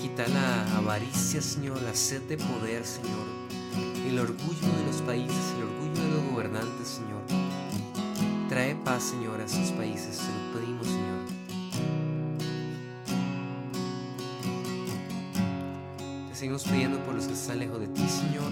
Quita 0.00 0.26
la 0.28 0.78
avaricia, 0.78 1.42
Señor, 1.42 1.82
la 1.82 1.94
sed 1.94 2.22
de 2.22 2.38
poder, 2.38 2.86
Señor. 2.86 3.26
El 4.08 4.18
orgullo 4.18 4.78
de 4.78 4.86
los 4.86 5.02
países, 5.02 5.54
el 5.58 5.64
orgullo 5.64 6.02
de 6.02 6.08
los 6.08 6.32
gobernantes, 6.32 6.88
Señor. 6.88 7.20
Trae 8.48 8.74
paz, 8.76 9.02
Señor, 9.02 9.42
a 9.42 9.44
esos 9.44 9.72
países, 9.72 10.16
te 10.16 10.24
lo 10.24 10.58
pedimos, 10.58 10.86
Señor. 10.86 11.39
Seguimos 16.40 16.64
pidiendo 16.64 16.98
por 17.00 17.14
los 17.14 17.26
que 17.26 17.34
están 17.34 17.58
lejos 17.58 17.78
de 17.78 17.86
ti, 17.88 18.00
Señor. 18.08 18.50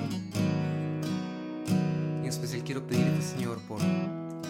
En 2.18 2.26
especial 2.26 2.62
quiero 2.62 2.86
pedirte, 2.86 3.22
Señor, 3.22 3.58
por... 3.60 3.80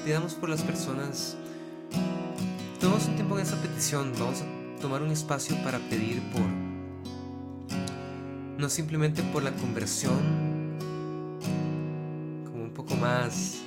Pidamos 0.04 0.34
por 0.34 0.48
las 0.48 0.60
personas... 0.62 1.36
Tomamos 2.80 3.06
un 3.06 3.14
tiempo 3.14 3.38
en 3.38 3.44
esa 3.44 3.54
petición, 3.62 4.12
vamos 4.18 4.42
a 4.42 4.80
tomar 4.80 5.02
un 5.02 5.12
espacio 5.12 5.54
para 5.62 5.78
pedir 5.78 6.20
por 6.32 6.42
no 8.58 8.68
simplemente 8.68 9.22
por 9.22 9.44
la 9.44 9.52
conversión 9.52 10.18
como 12.44 12.64
un 12.64 12.72
poco 12.74 12.96
más 12.96 13.58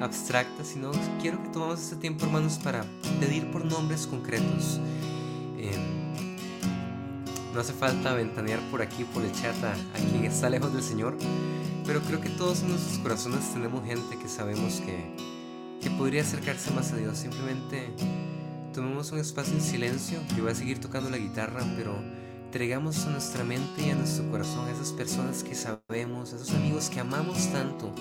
abstracta, 0.00 0.64
sino 0.64 0.90
quiero 1.20 1.42
que 1.42 1.50
tomemos 1.50 1.82
este 1.82 1.96
tiempo, 1.96 2.24
hermanos, 2.24 2.58
para 2.64 2.82
pedir 3.20 3.50
por 3.50 3.66
nombres 3.66 4.06
concretos. 4.06 4.80
No 7.58 7.62
hace 7.62 7.72
falta 7.72 8.14
ventanear 8.14 8.60
por 8.70 8.82
aquí, 8.82 9.02
por 9.02 9.24
el 9.24 9.32
chat, 9.32 9.56
a, 9.64 9.74
quien 10.12 10.24
está 10.24 10.48
lejos 10.48 10.72
del 10.72 10.84
Señor, 10.84 11.18
pero 11.84 12.00
creo 12.02 12.20
que 12.20 12.28
todos 12.28 12.62
en 12.62 12.68
nuestros 12.68 12.98
corazones 12.98 13.52
tenemos 13.52 13.84
gente 13.84 14.16
que 14.16 14.28
sabemos 14.28 14.74
que, 14.74 15.16
que 15.82 15.90
podría 15.90 16.22
acercarse 16.22 16.70
más 16.70 16.92
a 16.92 16.98
Dios. 16.98 17.18
Simplemente 17.18 17.90
tomemos 18.72 19.10
un 19.10 19.18
espacio 19.18 19.54
en 19.54 19.60
silencio. 19.60 20.20
Yo 20.36 20.44
voy 20.44 20.52
a 20.52 20.54
seguir 20.54 20.78
tocando 20.78 21.10
la 21.10 21.18
guitarra, 21.18 21.64
pero 21.76 21.96
Entregamos 22.44 23.04
a 23.06 23.10
nuestra 23.10 23.42
mente 23.42 23.82
y 23.84 23.90
a 23.90 23.96
nuestro 23.96 24.30
corazón 24.30 24.68
a 24.68 24.70
esas 24.70 24.92
personas 24.92 25.42
que 25.42 25.56
sabemos, 25.56 26.32
a 26.32 26.36
esos 26.36 26.52
amigos 26.52 26.88
que 26.88 27.00
amamos 27.00 27.52
tanto. 27.52 27.92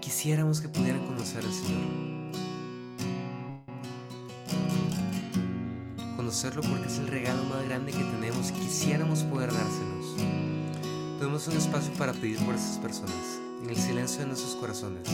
Quisiéramos 0.00 0.60
que 0.60 0.68
pudieran 0.68 1.06
conocer 1.06 1.42
al 1.46 1.52
Señor. 1.52 2.19
Conocerlo 6.30 6.62
porque 6.62 6.86
es 6.86 6.98
el 6.98 7.08
regalo 7.08 7.42
más 7.42 7.64
grande 7.64 7.90
que 7.90 8.04
tenemos 8.04 8.50
y 8.50 8.52
quisiéramos 8.52 9.24
poder 9.24 9.52
dárselos. 9.52 10.14
Tenemos 11.18 11.48
un 11.48 11.56
espacio 11.56 11.92
para 11.94 12.12
pedir 12.12 12.38
por 12.46 12.54
esas 12.54 12.78
personas, 12.78 13.40
en 13.60 13.68
el 13.68 13.76
silencio 13.76 14.20
de 14.20 14.26
nuestros 14.26 14.54
corazones. 14.54 15.08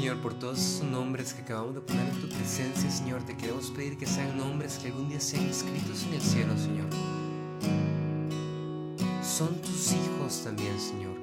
Por 0.00 0.32
todos 0.32 0.58
esos 0.58 0.84
nombres 0.84 1.34
que 1.34 1.42
acabamos 1.42 1.74
de 1.74 1.82
poner 1.82 2.08
en 2.08 2.20
tu 2.22 2.28
presencia, 2.28 2.90
Señor. 2.90 3.22
Te 3.22 3.36
queremos 3.36 3.70
pedir 3.70 3.98
que 3.98 4.06
sean 4.06 4.38
nombres 4.38 4.78
que 4.78 4.88
algún 4.88 5.10
día 5.10 5.20
sean 5.20 5.44
escritos 5.44 6.04
en 6.04 6.14
el 6.14 6.20
cielo, 6.22 6.56
Señor. 6.56 6.88
Son 9.22 9.54
tus 9.60 9.92
hijos 9.92 10.42
también, 10.42 10.80
Señor. 10.80 11.16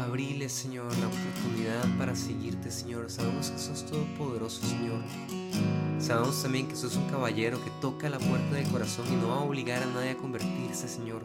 Abrile, 0.00 0.48
Señor, 0.48 0.96
la 0.96 1.08
oportunidad 1.08 1.98
para 1.98 2.14
seguirte, 2.14 2.70
Señor. 2.70 3.10
Sabemos 3.10 3.50
que 3.50 3.58
sos 3.58 3.84
todopoderoso, 3.84 4.64
Señor. 4.64 5.02
Sabemos 5.98 6.40
también 6.40 6.68
que 6.68 6.76
sos 6.76 6.94
un 6.94 7.08
caballero 7.08 7.62
que 7.64 7.70
toca 7.80 8.08
la 8.08 8.20
puerta 8.20 8.54
del 8.54 8.68
corazón 8.68 9.06
y 9.12 9.16
no 9.16 9.28
va 9.28 9.36
a 9.38 9.40
obligar 9.40 9.82
a 9.82 9.86
nadie 9.86 10.10
a 10.10 10.16
convertirse, 10.16 10.86
Señor 10.86 11.24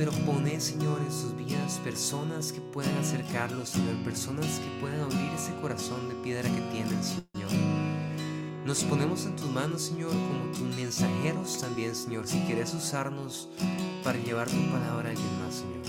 pero 0.00 0.12
pone, 0.24 0.58
Señor, 0.58 0.98
en 1.02 1.12
sus 1.12 1.36
vidas 1.36 1.78
personas 1.84 2.52
que 2.52 2.60
puedan 2.62 2.96
acercarlos, 2.96 3.68
Señor, 3.68 4.02
personas 4.02 4.46
que 4.46 4.80
puedan 4.80 4.98
abrir 5.00 5.30
ese 5.36 5.52
corazón 5.60 6.08
de 6.08 6.14
piedra 6.14 6.48
que 6.48 6.62
tienen, 6.72 6.98
Señor. 7.04 7.50
Nos 8.64 8.82
ponemos 8.84 9.26
en 9.26 9.36
tus 9.36 9.50
manos, 9.50 9.82
Señor, 9.82 10.08
como 10.12 10.52
tus 10.52 10.74
mensajeros 10.74 11.60
también, 11.60 11.94
Señor, 11.94 12.26
si 12.26 12.38
quieres 12.46 12.72
usarnos 12.72 13.50
para 14.02 14.18
llevar 14.18 14.48
tu 14.48 14.56
palabra 14.70 15.10
a 15.10 15.12
alguien 15.12 15.38
más, 15.42 15.56
Señor. 15.56 15.82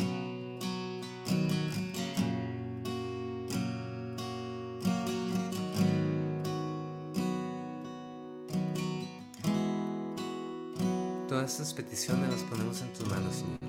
Todas 11.30 11.54
estas 11.54 11.74
peticiones 11.74 12.30
las 12.30 12.42
ponemos 12.42 12.82
en 12.82 12.92
tus 12.92 13.08
manos, 13.08 13.36
Señor. 13.36 13.61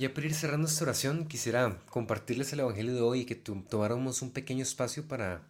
Ya 0.00 0.14
para 0.14 0.26
ir 0.26 0.32
cerrando 0.34 0.66
esta 0.66 0.84
oración, 0.84 1.26
quisiera 1.26 1.78
compartirles 1.90 2.50
el 2.54 2.60
Evangelio 2.60 2.94
de 2.94 3.02
hoy 3.02 3.20
y 3.20 3.24
que 3.26 3.34
tomáramos 3.34 4.22
un 4.22 4.30
pequeño 4.30 4.62
espacio 4.62 5.06
para, 5.06 5.46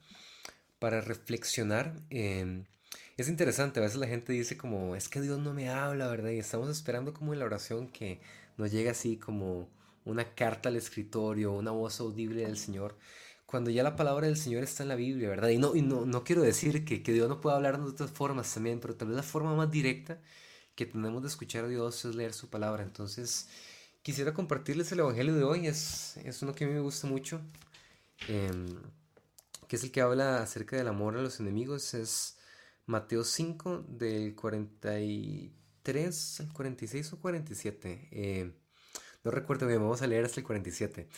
para 0.80 1.00
reflexionar. 1.00 1.94
Em, 2.10 2.64
es 3.16 3.28
interesante, 3.28 3.78
a 3.78 3.84
veces 3.84 3.98
la 3.98 4.08
gente 4.08 4.32
dice 4.32 4.56
como, 4.56 4.96
es 4.96 5.08
que 5.08 5.20
Dios 5.20 5.38
no 5.38 5.54
me 5.54 5.68
habla, 5.68 6.08
¿verdad? 6.08 6.30
Y 6.30 6.40
estamos 6.40 6.68
esperando 6.68 7.14
como 7.14 7.32
en 7.32 7.38
la 7.38 7.44
oración 7.44 7.86
que 7.92 8.20
nos 8.56 8.72
llegue 8.72 8.90
así 8.90 9.18
como 9.18 9.68
una 10.04 10.34
carta 10.34 10.68
al 10.68 10.74
escritorio, 10.74 11.52
una 11.52 11.70
voz 11.70 12.00
audible 12.00 12.42
del 12.42 12.58
Señor, 12.58 12.98
cuando 13.46 13.70
ya 13.70 13.84
la 13.84 13.94
palabra 13.94 14.26
del 14.26 14.36
Señor 14.36 14.64
está 14.64 14.82
en 14.82 14.88
la 14.88 14.96
Biblia, 14.96 15.28
¿verdad? 15.28 15.50
Y 15.50 15.58
no, 15.58 15.74
no, 15.76 16.06
no 16.06 16.24
quiero 16.24 16.42
decir 16.42 16.84
que, 16.84 17.04
que 17.04 17.12
Dios 17.12 17.28
no 17.28 17.40
pueda 17.40 17.54
hablarnos 17.54 17.86
de 17.86 17.92
otras 17.92 18.10
formas 18.10 18.52
también, 18.52 18.80
pero 18.80 18.96
tal 18.96 19.06
vez 19.08 19.16
la 19.16 19.22
forma 19.22 19.54
más 19.54 19.70
directa 19.70 20.18
que 20.74 20.86
tenemos 20.86 21.22
de 21.22 21.28
escuchar 21.28 21.66
a 21.66 21.68
Dios 21.68 22.04
es 22.04 22.16
leer 22.16 22.32
su 22.32 22.50
palabra. 22.50 22.82
Entonces, 22.82 23.48
quisiera 24.02 24.34
compartirles 24.34 24.90
el 24.92 25.00
Evangelio 25.00 25.34
de 25.34 25.44
hoy. 25.44 25.66
Es, 25.66 26.16
uno 26.42 26.54
que 26.54 26.64
a 26.64 26.68
mí 26.68 26.74
me 26.74 26.80
gusta 26.80 27.06
mucho, 27.06 27.40
em, 28.28 28.66
que 29.68 29.76
es 29.76 29.84
el 29.84 29.92
que 29.92 30.00
habla 30.00 30.42
acerca 30.42 30.76
del 30.76 30.88
amor 30.88 31.16
a 31.16 31.22
los 31.22 31.40
enemigos. 31.40 31.94
Es 31.94 32.38
Mateo 32.86 33.24
5, 33.24 33.84
del 33.88 34.34
43 34.34 36.40
al 36.40 36.52
46 36.52 37.12
o 37.12 37.20
47. 37.20 38.08
Eh, 38.10 38.52
no 39.24 39.30
recuerdo 39.30 39.66
bien, 39.66 39.80
vamos 39.80 40.02
a 40.02 40.06
leer 40.06 40.24
hasta 40.24 40.40
el 40.40 40.46
47. 40.46 41.08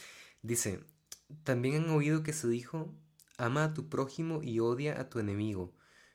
Dice, 0.43 0.81
también 1.45 1.85
han 1.85 1.91
oído 1.91 2.23
que 2.23 2.33
se 2.33 2.49
dijo, 2.49 2.95
ama 3.39 3.65
a 3.65 3.75
tu 3.75 3.89
prójimo 3.89 4.43
y 4.43 4.61
odia 4.61 5.01
a 5.01 5.09
tu 5.09 5.19
enemigo. 5.19 5.73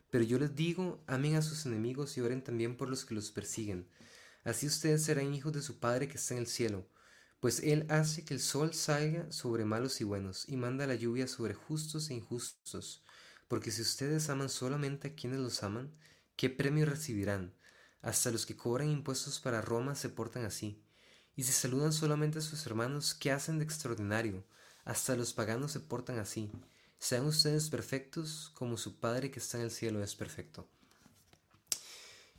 Pero 0.09 0.23
yo 0.23 0.39
les 0.39 0.55
digo, 0.55 1.03
amen 1.07 1.35
a 1.35 1.41
sus 1.41 1.65
enemigos 1.65 2.17
y 2.17 2.21
oren 2.21 2.43
también 2.43 2.77
por 2.77 2.89
los 2.89 3.05
que 3.05 3.15
los 3.15 3.31
persiguen 3.31 3.87
Así 4.47 4.65
ustedes 4.65 5.03
serán 5.03 5.33
hijos 5.33 5.51
de 5.51 5.61
su 5.61 5.77
Padre 5.77 6.07
que 6.07 6.15
está 6.15 6.33
en 6.33 6.39
el 6.39 6.47
cielo, 6.47 6.87
pues 7.41 7.59
Él 7.59 7.85
hace 7.89 8.23
que 8.23 8.33
el 8.33 8.39
sol 8.39 8.73
salga 8.73 9.29
sobre 9.29 9.65
malos 9.65 9.99
y 9.99 10.05
buenos, 10.05 10.47
y 10.47 10.55
manda 10.55 10.87
la 10.87 10.95
lluvia 10.95 11.27
sobre 11.27 11.53
justos 11.53 12.09
e 12.09 12.13
injustos. 12.13 13.03
Porque 13.49 13.71
si 13.71 13.81
ustedes 13.81 14.29
aman 14.29 14.47
solamente 14.47 15.09
a 15.09 15.15
quienes 15.15 15.39
los 15.39 15.63
aman, 15.63 15.93
¿qué 16.37 16.49
premio 16.49 16.85
recibirán? 16.85 17.55
Hasta 18.01 18.31
los 18.31 18.45
que 18.45 18.55
cobran 18.55 18.89
impuestos 18.89 19.41
para 19.41 19.59
Roma 19.59 19.95
se 19.95 20.07
portan 20.07 20.45
así. 20.45 20.81
Y 21.35 21.43
si 21.43 21.51
saludan 21.51 21.91
solamente 21.91 22.39
a 22.39 22.41
sus 22.41 22.65
hermanos, 22.67 23.15
¿qué 23.15 23.33
hacen 23.33 23.57
de 23.59 23.65
extraordinario? 23.65 24.45
Hasta 24.85 25.17
los 25.17 25.33
paganos 25.33 25.73
se 25.73 25.81
portan 25.81 26.19
así. 26.19 26.49
Sean 26.99 27.25
ustedes 27.25 27.69
perfectos 27.69 28.53
como 28.53 28.77
su 28.77 28.97
Padre 28.97 29.29
que 29.29 29.39
está 29.39 29.57
en 29.57 29.65
el 29.65 29.71
cielo 29.71 30.01
es 30.01 30.15
perfecto. 30.15 30.69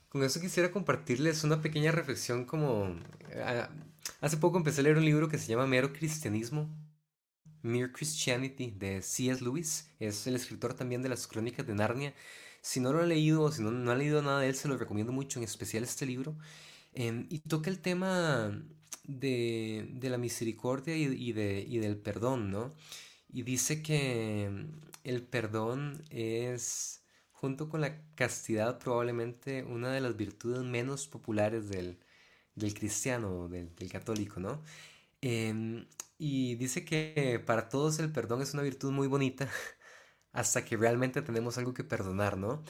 Con 0.08 0.22
eso 0.22 0.40
quisiera 0.40 0.70
compartirles 0.70 1.44
una 1.44 1.60
pequeña 1.60 1.92
reflexión 1.92 2.44
como... 2.44 2.96
Ah, 3.36 3.70
hace 4.20 4.38
poco 4.38 4.56
empecé 4.56 4.80
a 4.80 4.84
leer 4.84 4.96
un 4.96 5.04
libro 5.04 5.28
que 5.28 5.38
se 5.38 5.48
llama 5.48 5.66
Mero 5.66 5.92
Cristianismo, 5.92 6.68
Mere 7.62 7.92
Christianity, 7.92 8.70
de 8.70 9.02
C.S. 9.02 9.42
Lewis. 9.44 9.90
Es 9.98 10.26
el 10.26 10.36
escritor 10.36 10.74
también 10.74 11.02
de 11.02 11.10
las 11.10 11.26
crónicas 11.26 11.66
de 11.66 11.74
Narnia. 11.74 12.14
Si 12.62 12.80
no 12.80 12.92
lo 12.92 13.00
ha 13.00 13.06
leído 13.06 13.42
o 13.42 13.52
si 13.52 13.62
no, 13.62 13.70
no 13.70 13.90
ha 13.90 13.96
leído 13.96 14.22
nada 14.22 14.40
de 14.40 14.48
él, 14.48 14.54
se 14.54 14.68
lo 14.68 14.78
recomiendo 14.78 15.12
mucho, 15.12 15.38
en 15.38 15.44
especial 15.44 15.84
este 15.84 16.06
libro. 16.06 16.36
Em, 16.94 17.26
y 17.30 17.40
toca 17.40 17.70
el 17.70 17.80
tema 17.80 18.62
de, 19.04 19.88
de 19.92 20.10
la 20.10 20.18
misericordia 20.18 20.96
y, 20.96 21.04
y, 21.04 21.32
de, 21.32 21.64
y 21.68 21.78
del 21.78 21.98
perdón, 21.98 22.50
¿no? 22.50 22.74
Y 23.28 23.42
dice 23.42 23.82
que 23.82 24.50
el 25.04 25.22
perdón 25.22 26.02
es 26.10 26.97
junto 27.40 27.68
con 27.68 27.80
la 27.80 28.00
castidad 28.16 28.78
probablemente 28.78 29.62
una 29.62 29.92
de 29.92 30.00
las 30.00 30.16
virtudes 30.16 30.62
menos 30.64 31.06
populares 31.06 31.68
del, 31.68 31.98
cristiano, 32.74 33.48
del, 33.48 33.74
del, 33.76 33.90
católico, 33.92 34.40
¿no? 34.40 34.62
Em, 35.20 35.86
y 36.18 36.56
dice 36.56 36.84
que 36.84 37.42
para 37.46 37.68
todos 37.68 38.00
el 38.00 38.12
perdón 38.12 38.42
es 38.42 38.54
una 38.54 38.62
virtud 38.64 38.90
muy 38.92 39.06
bonita 39.06 39.48
hasta 40.32 40.64
que 40.64 40.76
realmente 40.76 41.22
tenemos 41.22 41.58
algo 41.58 41.74
que 41.74 41.84
perdonar, 41.84 42.36
¿no? 42.38 42.64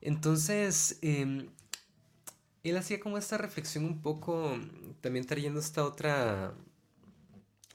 Entonces, 0.00 0.98
em, 1.02 1.48
él 2.62 2.76
hacía 2.76 3.00
como 3.00 3.18
esta 3.18 3.38
reflexión 3.38 3.84
un 3.84 4.02
poco, 4.02 4.56
también 5.00 5.26
trayendo 5.26 5.58
esta 5.60 5.84
otra 5.84 6.54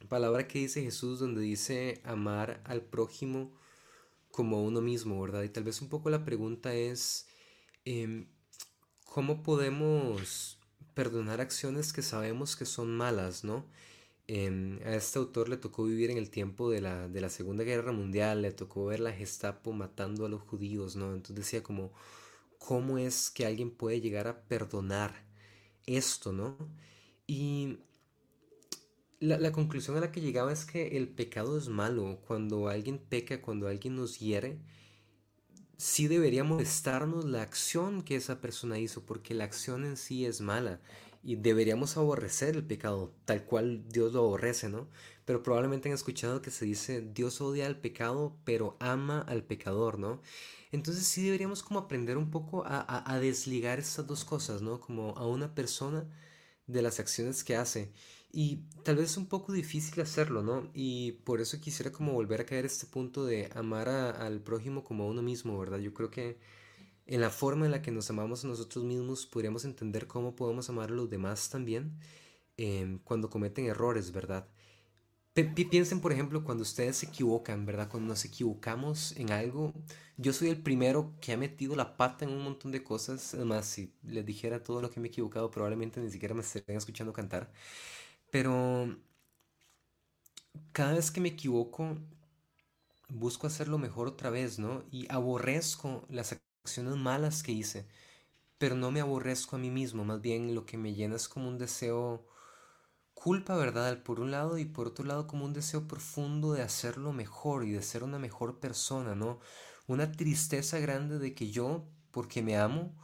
palabra 0.07 0.47
que 0.47 0.59
dice 0.59 0.81
Jesús, 0.83 1.19
donde 1.19 1.41
dice 1.41 2.01
amar 2.05 2.61
al 2.65 2.81
prójimo 2.81 3.51
como 4.37 4.63
uno 4.63 4.81
mismo, 4.81 5.19
¿verdad? 5.19 5.41
Y 5.41 5.49
tal 5.49 5.63
vez 5.63 5.81
un 5.81 5.89
poco 5.89 6.11
la 6.11 6.23
pregunta 6.23 6.71
es, 6.75 7.27
em, 7.85 8.27
¿cómo 9.03 9.41
podemos 9.41 10.59
perdonar 10.93 11.41
acciones 11.41 11.91
que 11.91 12.03
sabemos 12.03 12.55
que 12.55 12.65
son 12.67 12.95
malas, 12.95 13.43
¿no? 13.43 13.65
Em, 14.27 14.79
a 14.85 14.95
este 14.95 15.17
autor 15.19 15.49
le 15.49 15.57
tocó 15.57 15.85
vivir 15.85 16.11
en 16.11 16.19
el 16.19 16.29
tiempo 16.29 16.69
de 16.69 16.81
la, 16.81 17.07
de 17.09 17.21
la 17.21 17.29
Segunda 17.29 17.63
Guerra 17.63 17.93
Mundial, 17.93 18.43
le 18.43 18.51
tocó 18.51 18.85
ver 18.85 18.99
la 18.99 19.11
Gestapo 19.13 19.73
matando 19.73 20.27
a 20.27 20.29
los 20.29 20.43
judíos, 20.43 20.95
¿no? 20.95 21.13
Entonces 21.15 21.37
decía 21.37 21.63
como, 21.63 21.91
¿cómo 22.59 22.99
es 22.99 23.31
que 23.31 23.45
alguien 23.47 23.71
puede 23.71 24.01
llegar 24.01 24.27
a 24.27 24.43
perdonar 24.47 25.25
esto, 25.87 26.31
¿no? 26.33 26.57
Y 27.27 27.79
la, 29.19 29.37
la, 29.37 29.51
conclusión 29.51 29.97
a 29.97 30.01
la 30.01 30.11
que 30.11 30.21
llegaba 30.21 30.51
es 30.53 30.65
que 30.65 30.97
el 30.97 31.09
pecado 31.09 31.57
es 31.57 31.69
malo. 31.69 32.19
Cuando 32.27 32.67
alguien 32.69 32.99
peca, 32.99 33.41
cuando 33.41 33.67
alguien 33.67 33.95
nos 33.95 34.19
hiere, 34.19 34.59
sí 35.77 36.07
debería 36.07 36.43
molestarnos 36.43 37.25
la 37.25 37.41
acción 37.41 38.03
que 38.03 38.15
esa 38.15 38.41
persona 38.41 38.79
hizo, 38.79 39.05
porque 39.05 39.33
la 39.33 39.45
acción 39.45 39.85
en 39.85 39.97
sí 39.97 40.25
es 40.25 40.41
mala. 40.41 40.81
Y 41.23 41.35
deberíamos 41.35 41.97
aborrecer 41.97 42.55
el 42.55 42.65
pecado, 42.65 43.13
tal 43.25 43.45
cual 43.45 43.87
Dios 43.89 44.13
lo 44.13 44.19
aborrece, 44.19 44.69
¿no? 44.69 44.89
Pero 45.25 45.43
probablemente 45.43 45.89
han 45.89 45.95
escuchado 45.95 46.41
que 46.41 46.51
se 46.51 46.65
dice, 46.65 47.01
Dios 47.01 47.41
odia 47.41 47.65
al 47.67 47.79
pecado, 47.79 48.37
pero 48.45 48.77
ama 48.79 49.21
al 49.21 49.43
pecador, 49.43 49.99
¿no? 49.99 50.21
Entonces 50.71 51.05
sí 51.05 51.23
deberíamos 51.25 51.63
como 51.63 51.79
aprender 51.79 52.17
un 52.17 52.31
poco 52.31 52.63
a, 52.65 53.11
a 53.11 53.19
desligar 53.19 53.79
estas 53.79 54.07
dos 54.07 54.25
cosas, 54.25 54.61
¿no? 54.61 54.79
Como 54.79 55.11
a 55.17 55.27
una 55.27 55.53
persona 55.55 56.07
de 56.67 56.81
las 56.81 56.99
acciones 56.99 57.43
que 57.43 57.55
hace. 57.55 57.91
Y 58.31 58.65
tal 58.83 58.97
vez 58.97 59.11
es 59.11 59.17
un 59.17 59.27
poco 59.27 59.53
difícil 59.53 60.01
hacerlo, 60.01 60.43
¿no? 60.43 60.69
Y 60.73 61.13
por 61.23 61.41
eso 61.41 61.59
quisiera 61.59 61.91
como 61.91 62.13
volver 62.13 62.41
a 62.41 62.45
caer 62.45 62.65
a 62.65 62.67
este 62.67 62.85
punto 62.85 63.25
de 63.25 63.49
amar 63.55 63.89
al 63.89 64.41
prójimo 64.41 64.83
como 64.83 65.03
a 65.05 65.07
uno 65.07 65.21
mismo, 65.21 65.57
¿verdad? 65.59 65.79
Yo 65.79 65.93
creo 65.93 66.11
que 66.11 66.37
en 67.07 67.21
la 67.21 67.29
forma 67.31 67.65
en 67.65 67.71
la 67.71 67.81
que 67.81 67.91
nos 67.91 68.09
amamos 68.09 68.45
a 68.45 68.47
nosotros 68.47 68.85
mismos 68.85 69.25
podríamos 69.27 69.65
entender 69.65 70.07
cómo 70.07 70.35
podemos 70.35 70.69
amar 70.69 70.91
a 70.91 70.95
los 70.95 71.09
demás 71.09 71.49
también 71.49 71.97
em, 72.57 72.99
cuando 72.99 73.29
cometen 73.29 73.65
errores, 73.67 74.11
¿verdad? 74.11 74.47
piensen, 75.69 76.01
por 76.01 76.11
ejemplo, 76.11 76.43
cuando 76.43 76.63
ustedes 76.63 76.97
se 76.97 77.05
equivocan, 77.07 77.65
¿verdad? 77.65 77.89
Cuando 77.89 78.09
nos 78.09 78.25
equivocamos 78.25 79.15
en 79.17 79.31
algo, 79.31 79.73
yo 80.17 80.33
soy 80.33 80.49
el 80.49 80.61
primero 80.61 81.13
que 81.21 81.31
ha 81.33 81.37
metido 81.37 81.75
la 81.75 81.95
pata 81.95 82.25
en 82.25 82.31
un 82.31 82.43
montón 82.43 82.71
de 82.71 82.83
cosas. 82.83 83.35
Además, 83.35 83.67
si 83.67 83.93
les 84.03 84.25
dijera 84.25 84.63
todo 84.63 84.81
lo 84.81 84.89
que 84.89 84.99
me 84.99 85.07
he 85.07 85.11
equivocado, 85.11 85.51
probablemente 85.51 86.01
ni 86.01 86.09
siquiera 86.09 86.33
me 86.33 86.41
estarían 86.41 86.77
escuchando 86.77 87.13
cantar. 87.13 87.51
Pero 88.31 88.53
cada 90.71 90.93
vez 90.93 91.11
que 91.11 91.19
me 91.21 91.27
equivoco, 91.29 91.97
busco 93.09 93.47
hacerlo 93.47 93.77
mejor 93.77 94.07
otra 94.07 94.29
vez, 94.29 94.59
¿no? 94.59 94.83
Y 94.91 95.07
aborrezco 95.11 96.05
las 96.09 96.37
acciones 96.63 96.95
malas 96.95 97.43
que 97.43 97.51
hice, 97.51 97.87
pero 98.57 98.75
no 98.75 98.91
me 98.91 99.01
aborrezco 99.01 99.55
a 99.55 99.59
mí 99.59 99.71
mismo, 99.71 100.05
más 100.05 100.21
bien 100.21 100.55
lo 100.55 100.65
que 100.65 100.77
me 100.77 100.93
llena 100.95 101.15
es 101.17 101.29
como 101.29 101.49
un 101.49 101.57
deseo, 101.57 102.25
culpa, 103.13 103.55
¿verdad? 103.57 104.03
Por 104.03 104.19
un 104.21 104.31
lado 104.31 104.57
y 104.57 104.65
por 104.65 104.87
otro 104.87 105.05
lado 105.05 105.27
como 105.27 105.45
un 105.45 105.53
deseo 105.53 105.87
profundo 105.87 106.53
de 106.53 106.63
hacerlo 106.63 107.13
mejor 107.13 107.65
y 107.65 107.71
de 107.73 107.83
ser 107.83 108.03
una 108.03 108.19
mejor 108.19 108.59
persona, 108.59 109.15
¿no? 109.15 109.39
Una 109.87 110.11
tristeza 110.13 110.79
grande 110.79 111.19
de 111.19 111.35
que 111.35 111.51
yo, 111.51 111.85
porque 112.11 112.41
me 112.43 112.57
amo, 112.57 112.95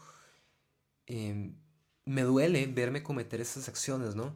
em, 1.07 1.55
me 2.05 2.21
duele 2.23 2.67
verme 2.67 3.03
cometer 3.03 3.41
esas 3.41 3.67
acciones, 3.69 4.15
¿no? 4.15 4.36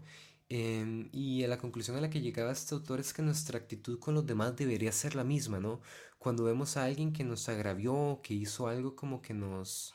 Em, 0.49 1.09
y 1.11 1.43
a 1.43 1.47
la 1.47 1.57
conclusión 1.57 1.97
a 1.97 2.01
la 2.01 2.09
que 2.09 2.21
llegaba 2.21 2.51
este 2.53 2.73
autor 2.73 2.99
es 3.01 3.13
que 3.13 3.21
nuestra 3.21 3.57
actitud 3.59 3.99
con 3.99 4.13
los 4.15 4.25
demás 4.25 4.55
debería 4.55 4.91
ser 4.93 5.15
la 5.15 5.23
misma, 5.25 5.59
¿no? 5.59 5.81
Cuando 6.19 6.43
vemos 6.45 6.77
a 6.77 6.85
alguien 6.85 7.11
que 7.13 7.23
nos 7.25 7.49
agravió, 7.49 8.21
que 8.23 8.33
hizo 8.33 8.67
algo 8.67 8.95
como 8.95 9.21
que 9.21 9.33
nos 9.33 9.93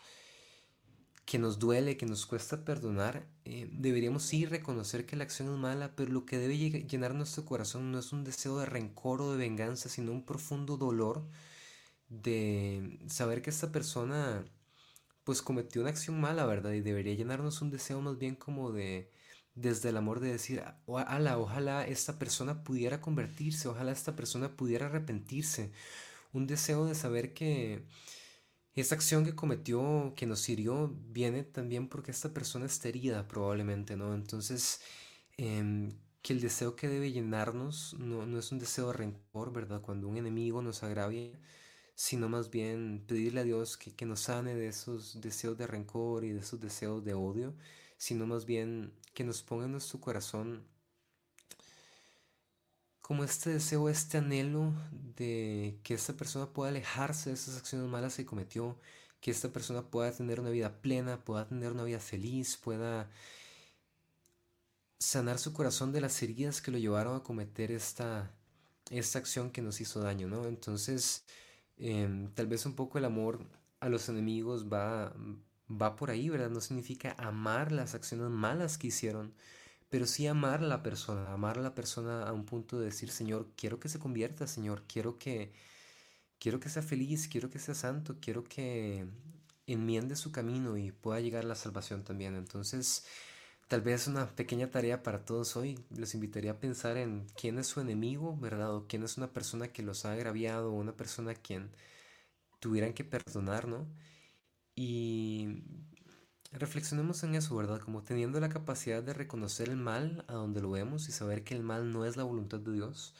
que 1.24 1.38
nos 1.38 1.58
duele, 1.58 1.96
que 1.96 2.06
nos 2.06 2.26
cuesta 2.26 2.64
perdonar, 2.64 3.26
eh, 3.44 3.68
deberíamos 3.72 4.24
sí 4.24 4.44
reconocer 4.44 5.06
que 5.06 5.16
la 5.16 5.24
acción 5.24 5.48
es 5.52 5.58
mala, 5.58 5.94
pero 5.96 6.12
lo 6.12 6.26
que 6.26 6.38
debe 6.38 6.58
llenar 6.58 7.14
nuestro 7.14 7.44
corazón 7.44 7.92
no 7.92 7.98
es 7.98 8.12
un 8.12 8.24
deseo 8.24 8.58
de 8.58 8.66
rencor 8.66 9.22
o 9.22 9.32
de 9.32 9.38
venganza, 9.38 9.88
sino 9.88 10.12
un 10.12 10.24
profundo 10.26 10.76
dolor 10.76 11.24
de 12.08 13.00
saber 13.08 13.42
que 13.42 13.50
esta 13.50 13.72
persona 13.72 14.44
pues 15.24 15.42
cometió 15.42 15.82
una 15.82 15.90
acción 15.90 16.20
mala, 16.20 16.46
¿verdad? 16.46 16.72
Y 16.72 16.80
debería 16.82 17.14
llenarnos 17.14 17.62
un 17.62 17.70
deseo 17.70 18.00
más 18.02 18.18
bien 18.18 18.36
como 18.36 18.72
de 18.72 19.10
desde 19.54 19.90
el 19.90 19.96
amor 19.96 20.20
de 20.20 20.32
decir, 20.32 20.62
ojalá, 20.86 21.38
ojalá 21.38 21.86
esta 21.86 22.18
persona 22.18 22.64
pudiera 22.64 23.00
convertirse, 23.00 23.68
ojalá 23.68 23.92
esta 23.92 24.16
persona 24.16 24.56
pudiera 24.56 24.86
arrepentirse. 24.86 25.72
Un 26.32 26.46
deseo 26.46 26.86
de 26.86 26.94
saber 26.94 27.34
que 27.34 27.84
esa 28.74 28.94
acción 28.94 29.24
que 29.24 29.34
cometió, 29.34 30.14
que 30.16 30.26
nos 30.26 30.48
hirió, 30.48 30.88
viene 31.10 31.42
también 31.44 31.88
porque 31.88 32.10
esta 32.10 32.32
persona 32.32 32.66
está 32.66 32.88
herida 32.88 33.28
probablemente, 33.28 33.96
¿no? 33.96 34.14
Entonces, 34.14 34.80
em, 35.36 35.92
que 36.22 36.32
el 36.32 36.40
deseo 36.40 36.76
que 36.76 36.88
debe 36.88 37.12
llenarnos 37.12 37.94
no, 37.98 38.26
no, 38.26 38.38
es 38.38 38.52
un 38.52 38.58
deseo 38.58 38.88
de 38.88 38.92
rencor, 38.94 39.52
¿verdad? 39.52 39.82
Cuando 39.82 40.08
un 40.08 40.16
enemigo 40.16 40.62
nos 40.62 40.82
agravia, 40.82 41.30
sino 41.94 42.28
más 42.28 42.50
bien 42.50 43.04
pedirle 43.06 43.40
a 43.40 43.44
Dios 43.44 43.76
que, 43.76 43.94
que 43.94 44.06
nos 44.06 44.20
sane 44.20 44.54
de 44.54 44.68
esos 44.68 45.20
deseos 45.20 45.58
de 45.58 45.66
rencor 45.66 46.24
y 46.24 46.32
de 46.32 46.40
esos 46.40 46.60
deseos 46.60 47.04
de 47.04 47.14
odio 47.14 47.54
sino 48.02 48.26
más 48.26 48.46
bien 48.46 48.92
que 49.14 49.22
nos 49.22 49.44
ponga 49.44 49.66
en 49.66 49.70
nuestro 49.70 50.00
corazón 50.00 50.66
como 53.00 53.22
este 53.22 53.50
deseo, 53.50 53.88
este 53.88 54.18
anhelo 54.18 54.72
de 54.90 55.78
que 55.84 55.94
esta 55.94 56.12
persona 56.14 56.52
pueda 56.52 56.70
alejarse 56.70 57.30
de 57.30 57.34
esas 57.34 57.56
acciones 57.56 57.88
malas 57.88 58.16
que 58.16 58.26
cometió, 58.26 58.76
que 59.20 59.30
esta 59.30 59.52
persona 59.52 59.88
pueda 59.88 60.10
tener 60.10 60.40
una 60.40 60.50
vida 60.50 60.80
plena, 60.82 61.24
pueda 61.24 61.46
tener 61.46 61.70
una 61.70 61.84
vida 61.84 62.00
feliz, 62.00 62.56
pueda 62.56 63.08
sanar 64.98 65.38
su 65.38 65.52
corazón 65.52 65.92
de 65.92 66.00
las 66.00 66.20
heridas 66.24 66.60
que 66.60 66.72
lo 66.72 66.78
llevaron 66.78 67.14
a 67.14 67.22
cometer 67.22 67.70
esta, 67.70 68.34
esta 68.90 69.20
acción 69.20 69.52
que 69.52 69.62
nos 69.62 69.80
hizo 69.80 70.00
daño, 70.00 70.26
¿no? 70.26 70.46
Entonces, 70.46 71.24
em, 71.76 72.34
tal 72.34 72.48
vez 72.48 72.66
un 72.66 72.74
poco 72.74 72.98
el 72.98 73.04
amor 73.04 73.46
a 73.78 73.88
los 73.88 74.08
enemigos 74.08 74.66
va, 74.68 75.14
va 75.70 75.96
por 75.96 76.10
ahí, 76.10 76.28
¿verdad? 76.28 76.50
No 76.50 76.60
significa 76.60 77.14
amar 77.18 77.72
las 77.72 77.94
acciones 77.94 78.30
malas 78.30 78.78
que 78.78 78.88
hicieron, 78.88 79.34
pero 79.90 80.06
sí 80.06 80.26
amar 80.26 80.60
a 80.60 80.66
la 80.66 80.82
persona, 80.82 81.32
amar 81.32 81.58
a 81.58 81.62
la 81.62 81.74
persona 81.74 82.24
a 82.24 82.32
un 82.32 82.44
punto 82.46 82.78
de 82.78 82.86
decir, 82.86 83.10
Señor, 83.10 83.50
quiero 83.56 83.80
que 83.80 83.88
se 83.88 83.98
convierta, 83.98 84.46
Señor, 84.46 84.84
quiero 84.88 85.18
que 85.18 85.52
quiero 86.38 86.60
que 86.60 86.68
sea 86.68 86.82
feliz, 86.82 87.28
quiero 87.28 87.50
que 87.50 87.58
sea 87.60 87.74
santo, 87.74 88.16
quiero 88.20 88.44
que 88.44 89.06
enmiende 89.66 90.16
su 90.16 90.32
camino 90.32 90.76
y 90.76 90.90
pueda 90.92 91.20
llegar 91.20 91.44
a 91.44 91.48
la 91.48 91.54
salvación 91.54 92.04
también. 92.04 92.34
Entonces, 92.36 93.04
tal 93.68 93.80
vez 93.82 94.06
una 94.08 94.28
pequeña 94.34 94.70
tarea 94.70 95.02
para 95.02 95.24
todos 95.24 95.56
hoy. 95.56 95.78
Les 95.90 96.14
invitaría 96.14 96.52
a 96.52 96.60
pensar 96.60 96.96
en 96.96 97.26
quién 97.36 97.58
es 97.58 97.68
su 97.68 97.80
enemigo, 97.80 98.36
¿verdad? 98.36 98.74
O 98.74 98.86
quién 98.88 99.02
es 99.04 99.16
una 99.18 99.32
persona 99.32 99.68
que 99.68 99.82
los 99.82 100.04
ha 100.04 100.12
agraviado, 100.12 100.72
una 100.72 100.96
persona 100.96 101.32
a 101.32 101.34
quien 101.34 101.70
tuvieran 102.60 102.92
que 102.94 103.04
perdonar, 103.04 103.68
¿no? 103.68 103.86
Y 104.74 105.64
reflexionemos 106.52 107.22
en 107.24 107.34
eso, 107.34 107.56
¿verdad? 107.56 107.80
Como 107.80 108.02
teniendo 108.02 108.40
la 108.40 108.48
capacidad 108.48 109.02
de 109.02 109.14
reconocer 109.14 109.68
el 109.68 109.76
mal 109.76 110.24
a 110.28 110.34
donde 110.34 110.60
lo 110.60 110.70
vemos 110.70 111.08
y 111.08 111.12
saber 111.12 111.44
que 111.44 111.54
el 111.54 111.62
mal 111.62 111.92
no 111.92 112.04
es 112.04 112.16
la 112.16 112.24
voluntad 112.24 112.60
de 112.60 112.72
Dios. 112.72 113.14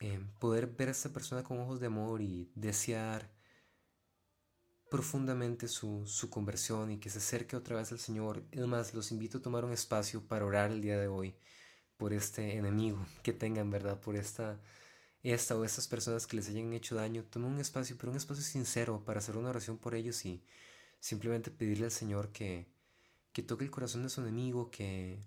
Eh, 0.00 0.20
poder 0.38 0.66
ver 0.66 0.88
a 0.88 0.92
esta 0.92 1.10
persona 1.10 1.44
con 1.44 1.58
ojos 1.60 1.80
de 1.80 1.86
amor 1.86 2.22
y 2.22 2.50
desear 2.54 3.30
profundamente 4.90 5.68
su, 5.68 6.04
su, 6.06 6.30
conversión 6.30 6.90
y 6.90 6.98
que 6.98 7.10
se 7.10 7.18
acerque 7.18 7.56
otra 7.56 7.76
vez 7.76 7.92
al 7.92 7.98
Señor. 8.00 8.44
Es 8.50 8.66
más, 8.66 8.94
los 8.94 9.12
invito 9.12 9.38
a 9.38 9.42
tomar 9.42 9.64
un 9.64 9.72
espacio 9.72 10.26
para 10.26 10.44
orar 10.44 10.70
el 10.72 10.80
día 10.80 10.98
de 10.98 11.06
hoy 11.08 11.34
por 11.96 12.12
este 12.14 12.56
enemigo 12.56 12.98
que 13.22 13.32
tengan, 13.32 13.70
¿verdad? 13.70 14.00
Por 14.00 14.16
esta 14.16 14.58
esta 15.22 15.56
o 15.56 15.64
estas 15.64 15.86
personas 15.86 16.26
que 16.26 16.36
les 16.36 16.48
hayan 16.48 16.72
hecho 16.72 16.94
daño, 16.94 17.24
toma 17.24 17.48
un 17.48 17.58
espacio, 17.60 17.96
pero 17.98 18.10
un 18.10 18.16
espacio 18.16 18.42
sincero 18.42 19.04
para 19.04 19.18
hacer 19.18 19.36
una 19.36 19.50
oración 19.50 19.78
por 19.78 19.94
ellos 19.94 20.24
y 20.24 20.42
simplemente 20.98 21.50
pedirle 21.50 21.86
al 21.86 21.90
Señor 21.90 22.32
que, 22.32 22.66
que 23.32 23.42
toque 23.42 23.64
el 23.64 23.70
corazón 23.70 24.02
de 24.02 24.08
su 24.08 24.20
enemigo, 24.20 24.70
que, 24.70 25.18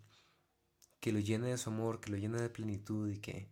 que 0.99 1.11
lo 1.11 1.19
llene 1.19 1.49
de 1.49 1.57
su 1.57 1.69
amor, 1.69 1.99
que 1.99 2.11
lo 2.11 2.17
llene 2.17 2.41
de 2.41 2.49
plenitud 2.49 3.09
y 3.09 3.19
que 3.19 3.49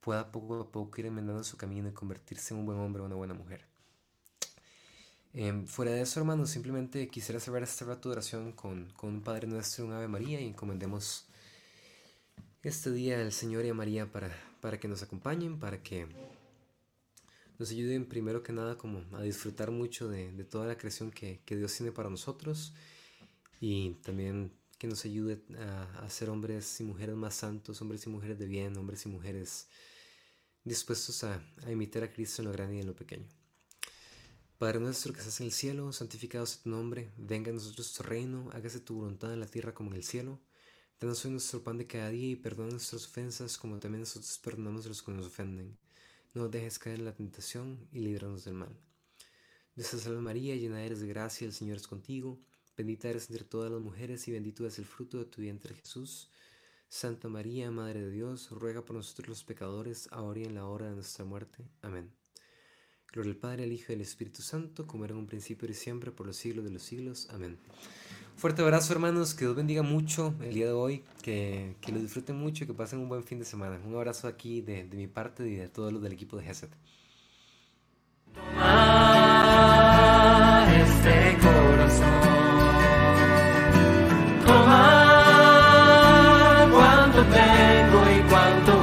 pueda 0.00 0.30
poco 0.32 0.60
a 0.60 0.70
poco 0.70 1.00
ir 1.00 1.06
enmendando 1.06 1.44
su 1.44 1.56
camino 1.56 1.88
y 1.88 1.92
convertirse 1.92 2.54
en 2.54 2.60
un 2.60 2.66
buen 2.66 2.78
hombre 2.78 3.02
o 3.02 3.06
una 3.06 3.14
buena 3.14 3.34
mujer. 3.34 3.64
Em, 5.34 5.66
fuera 5.66 5.92
de 5.92 6.02
eso, 6.02 6.20
hermanos, 6.20 6.50
simplemente 6.50 7.08
quisiera 7.08 7.40
cerrar 7.40 7.62
este 7.62 7.86
rato 7.86 8.10
de 8.10 8.14
oración 8.14 8.52
con, 8.52 8.90
con 8.90 9.10
un 9.14 9.22
Padre 9.22 9.46
Nuestro 9.46 9.84
y 9.84 9.88
un 9.88 9.94
Ave 9.94 10.08
María 10.08 10.40
y 10.40 10.48
encomendemos 10.48 11.26
este 12.62 12.90
día 12.90 13.20
al 13.20 13.32
Señor 13.32 13.64
y 13.64 13.70
a 13.70 13.74
María 13.74 14.12
para, 14.12 14.30
para 14.62 14.78
que 14.78 14.86
nos 14.86 15.02
acompañen, 15.02 15.58
para 15.58 15.82
que 15.82 16.06
nos 17.58 17.72
ayuden 17.72 18.06
primero 18.06 18.44
que 18.44 18.52
nada 18.52 18.78
como 18.78 19.04
a 19.16 19.22
disfrutar 19.22 19.72
mucho 19.72 20.08
de, 20.08 20.30
toda 20.44 20.66
la 20.68 20.78
creación 20.78 21.10
que, 21.10 21.42
Dios 21.44 21.74
tiene 21.76 21.90
para 21.90 22.08
nosotros 22.08 22.72
y 23.60 23.94
también 24.04 24.52
que 24.78 24.86
nos 24.86 25.04
ayude 25.04 25.42
a, 25.58 26.08
ser 26.08 26.30
hombres 26.30 26.80
y 26.80 26.84
mujeres 26.84 27.16
más 27.16 27.34
santos, 27.34 27.82
hombres 27.82 28.06
y 28.06 28.10
mujeres 28.10 28.38
de 28.38 28.46
bien, 28.46 28.76
hombres 28.76 29.04
y 29.04 29.08
mujeres 29.08 29.66
dispuestos 30.62 31.24
a, 31.24 31.42
a 31.66 31.72
imitar 31.72 32.04
a 32.04 32.12
Cristo 32.12 32.40
en 32.42 32.46
lo 32.46 32.52
grande 32.52 32.76
y 32.76 32.80
en 32.82 32.86
lo 32.86 32.94
pequeño. 32.94 33.26
Padre 34.58 34.78
nuestro 34.78 35.12
que 35.12 35.18
estás 35.18 35.40
en 35.40 35.46
el 35.46 35.52
cielo, 35.52 35.92
santificado 35.92 36.46
sea 36.46 36.62
tu 36.62 36.70
nombre, 36.70 37.10
venga 37.16 37.50
a 37.50 37.54
nosotros 37.54 37.92
tu 37.94 38.04
reino, 38.04 38.48
hágase 38.52 38.78
tu 38.78 38.94
voluntad 38.94 39.32
en 39.32 39.40
la 39.40 39.46
tierra 39.46 39.74
como 39.74 39.90
en 39.90 39.96
el 39.96 40.04
cielo. 40.04 40.38
Danos 41.02 41.24
hoy 41.24 41.32
nuestro 41.32 41.64
pan 41.64 41.78
de 41.78 41.86
cada 41.88 42.10
día 42.10 42.28
y 42.28 42.36
perdona 42.36 42.70
nuestras 42.70 43.06
ofensas 43.06 43.58
como 43.58 43.80
también 43.80 44.02
nosotros 44.02 44.38
perdonamos 44.38 44.86
a 44.86 44.88
los 44.90 45.02
que 45.02 45.10
nos 45.10 45.26
ofenden. 45.26 45.76
No 46.32 46.48
dejes 46.48 46.78
caer 46.78 47.00
en 47.00 47.06
la 47.06 47.12
tentación 47.12 47.88
y 47.90 47.98
líbranos 47.98 48.44
del 48.44 48.54
mal. 48.54 48.78
Dios 49.74 49.90
te 49.90 49.98
salve 49.98 50.20
María, 50.20 50.54
llena 50.54 50.84
eres 50.84 51.00
de 51.00 51.08
gracia, 51.08 51.44
el 51.44 51.52
Señor 51.52 51.78
es 51.78 51.88
contigo. 51.88 52.38
Bendita 52.76 53.08
eres 53.08 53.28
entre 53.30 53.42
todas 53.42 53.72
las 53.72 53.80
mujeres 53.80 54.28
y 54.28 54.30
bendito 54.30 54.64
es 54.64 54.78
el 54.78 54.84
fruto 54.84 55.18
de 55.18 55.24
tu 55.24 55.42
vientre 55.42 55.74
Jesús. 55.74 56.30
Santa 56.88 57.28
María, 57.28 57.72
Madre 57.72 58.02
de 58.02 58.10
Dios, 58.12 58.50
ruega 58.52 58.84
por 58.84 58.94
nosotros 58.94 59.26
los 59.26 59.42
pecadores, 59.42 60.08
ahora 60.12 60.38
y 60.38 60.44
en 60.44 60.54
la 60.54 60.66
hora 60.66 60.88
de 60.88 60.94
nuestra 60.94 61.24
muerte. 61.24 61.64
Amén. 61.80 62.12
Gloria 63.10 63.32
al 63.32 63.38
Padre, 63.38 63.64
al 63.64 63.72
Hijo 63.72 63.90
y 63.90 63.96
al 63.96 64.02
Espíritu 64.02 64.40
Santo, 64.40 64.86
como 64.86 65.04
era 65.04 65.14
en 65.14 65.18
un 65.18 65.26
principio 65.26 65.68
y 65.68 65.74
siempre, 65.74 66.12
por 66.12 66.28
los 66.28 66.36
siglos 66.36 66.64
de 66.64 66.70
los 66.70 66.82
siglos. 66.82 67.28
Amén. 67.30 67.58
Fuerte 68.36 68.62
abrazo, 68.62 68.92
hermanos. 68.92 69.34
Que 69.34 69.44
Dios 69.44 69.56
bendiga 69.56 69.82
mucho 69.82 70.34
el 70.40 70.54
día 70.54 70.66
de 70.66 70.72
hoy. 70.72 71.04
Que, 71.22 71.76
lo 71.88 71.98
disfruten 71.98 72.36
mucho 72.36 72.64
y 72.64 72.66
que 72.66 72.74
pasen 72.74 72.98
un 72.98 73.08
buen 73.08 73.24
fin 73.24 73.38
de 73.38 73.44
semana. 73.44 73.78
Un 73.86 73.94
abrazo 73.94 74.28
aquí 74.28 74.60
de, 74.60 74.84
mi 74.84 75.06
parte 75.06 75.48
y 75.48 75.54
de 75.54 75.68
todos 75.68 75.92
los 75.92 76.02
del 76.02 76.12
equipo 76.12 76.36
de 76.36 76.44
GESET. 76.44 76.70